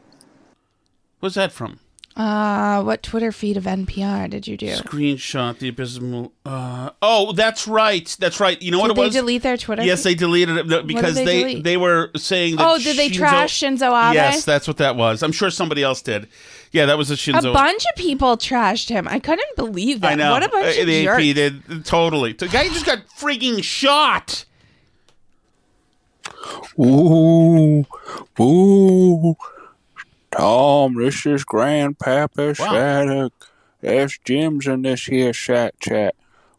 [1.20, 1.78] What's that from?
[2.15, 4.67] Uh, what Twitter feed of NPR did you do?
[4.67, 6.33] Screenshot the abysmal.
[6.45, 8.15] Uh, oh, that's right.
[8.21, 8.61] That's right.
[8.61, 9.15] You know what Did it they was?
[9.15, 10.11] delete their Twitter Yes, feed?
[10.11, 12.69] they deleted it because they they they were saying that.
[12.69, 14.15] Oh, did they trash Shinzo Abe?
[14.15, 15.23] Yes, that's what that was.
[15.23, 16.29] I'm sure somebody else did.
[16.71, 17.51] Yeah, that was a Shinzo.
[17.51, 19.09] A bunch of people trashed him.
[19.09, 20.13] I couldn't believe that.
[20.13, 20.33] I know.
[20.33, 21.23] What a bunch Uh, of the jerks.
[21.35, 22.35] Did totally.
[22.35, 24.45] The guy just got freaking shot.
[26.79, 27.85] Ooh,
[28.41, 29.35] ooh.
[30.33, 33.33] Tom, this is Grandpapa Shattuck.
[33.83, 36.14] That's Jim's in this here chat chat.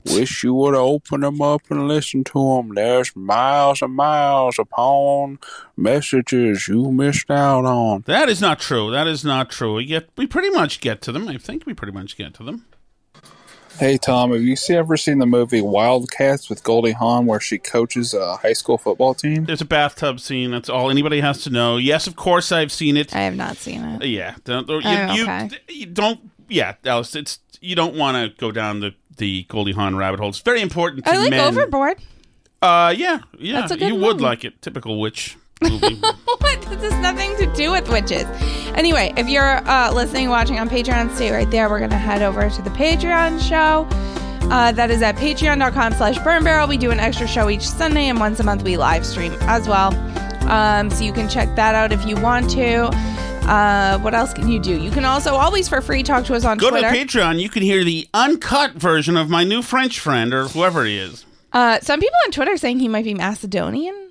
[0.05, 2.76] Wish you would have opened them up and listened to them.
[2.76, 5.39] There's miles and miles upon
[5.78, 8.03] messages you missed out on.
[8.05, 8.91] That is not true.
[8.91, 9.76] That is not true.
[9.76, 11.28] We get we pretty much get to them.
[11.28, 12.65] I think we pretty much get to them.
[13.80, 18.13] Hey Tom, have you ever seen the movie Wildcats with Goldie Hawn where she coaches
[18.13, 19.45] a high school football team?
[19.45, 20.51] There's a bathtub scene.
[20.51, 21.78] That's all anybody has to know.
[21.78, 23.13] Yes, of course I've seen it.
[23.15, 24.05] I have not seen it.
[24.05, 25.49] Yeah, don't, you, Oh, you- okay.
[25.69, 26.19] you don't.
[26.47, 30.30] Yeah, Alice, it's you don't want to go down the the Goldie Hawn rabbit hole.
[30.30, 31.39] It's very important to I like men.
[31.53, 31.97] Overboard.
[32.61, 34.61] Uh, yeah, yeah, That's a good you would like it.
[34.61, 35.36] Typical witch
[35.70, 35.99] movie.
[36.76, 38.26] This has nothing to do with witches.
[38.76, 41.70] Anyway, if you're uh, listening, watching on Patreon, stay right there.
[41.70, 43.88] We're going to head over to the Patreon show.
[44.49, 46.68] Uh, that is at patreon.com slash burn barrel.
[46.68, 49.68] We do an extra show each Sunday, and once a month we live stream as
[49.68, 49.95] well.
[50.49, 52.89] Um, so you can check that out if you want to.
[53.49, 54.82] Uh, what else can you do?
[54.82, 56.72] You can also always for free talk to us on Twitter.
[56.72, 57.05] Go Twitter.
[57.05, 57.39] to Patreon.
[57.39, 61.26] You can hear the uncut version of my new French friend or whoever he is.
[61.51, 64.03] Uh, some people on Twitter saying he might be Macedonian.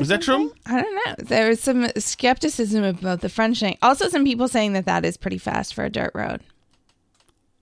[0.00, 0.52] Is that true?
[0.66, 1.14] I don't know.
[1.18, 3.78] There is some skepticism about the French thing.
[3.82, 6.42] Also, some people saying that that is pretty fast for a dirt road.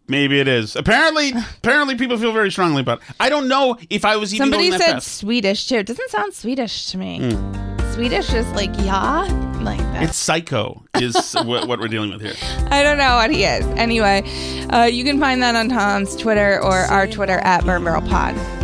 [0.07, 0.76] Maybe it is.
[0.76, 2.99] Apparently, apparently people feel very strongly about.
[2.99, 3.16] it.
[3.20, 5.16] I don't know if I was even Somebody said fast.
[5.16, 5.76] Swedish too.
[5.76, 7.20] It doesn't sound Swedish to me.
[7.20, 7.74] Mm.
[7.95, 9.22] Swedish is like yeah,
[9.61, 10.03] like that.
[10.03, 12.35] It's psycho is what, what we're dealing with here.
[12.70, 13.64] I don't know what he is.
[13.78, 14.22] Anyway,
[14.70, 18.63] uh, you can find that on Tom's Twitter or our Twitter at Burn Pod.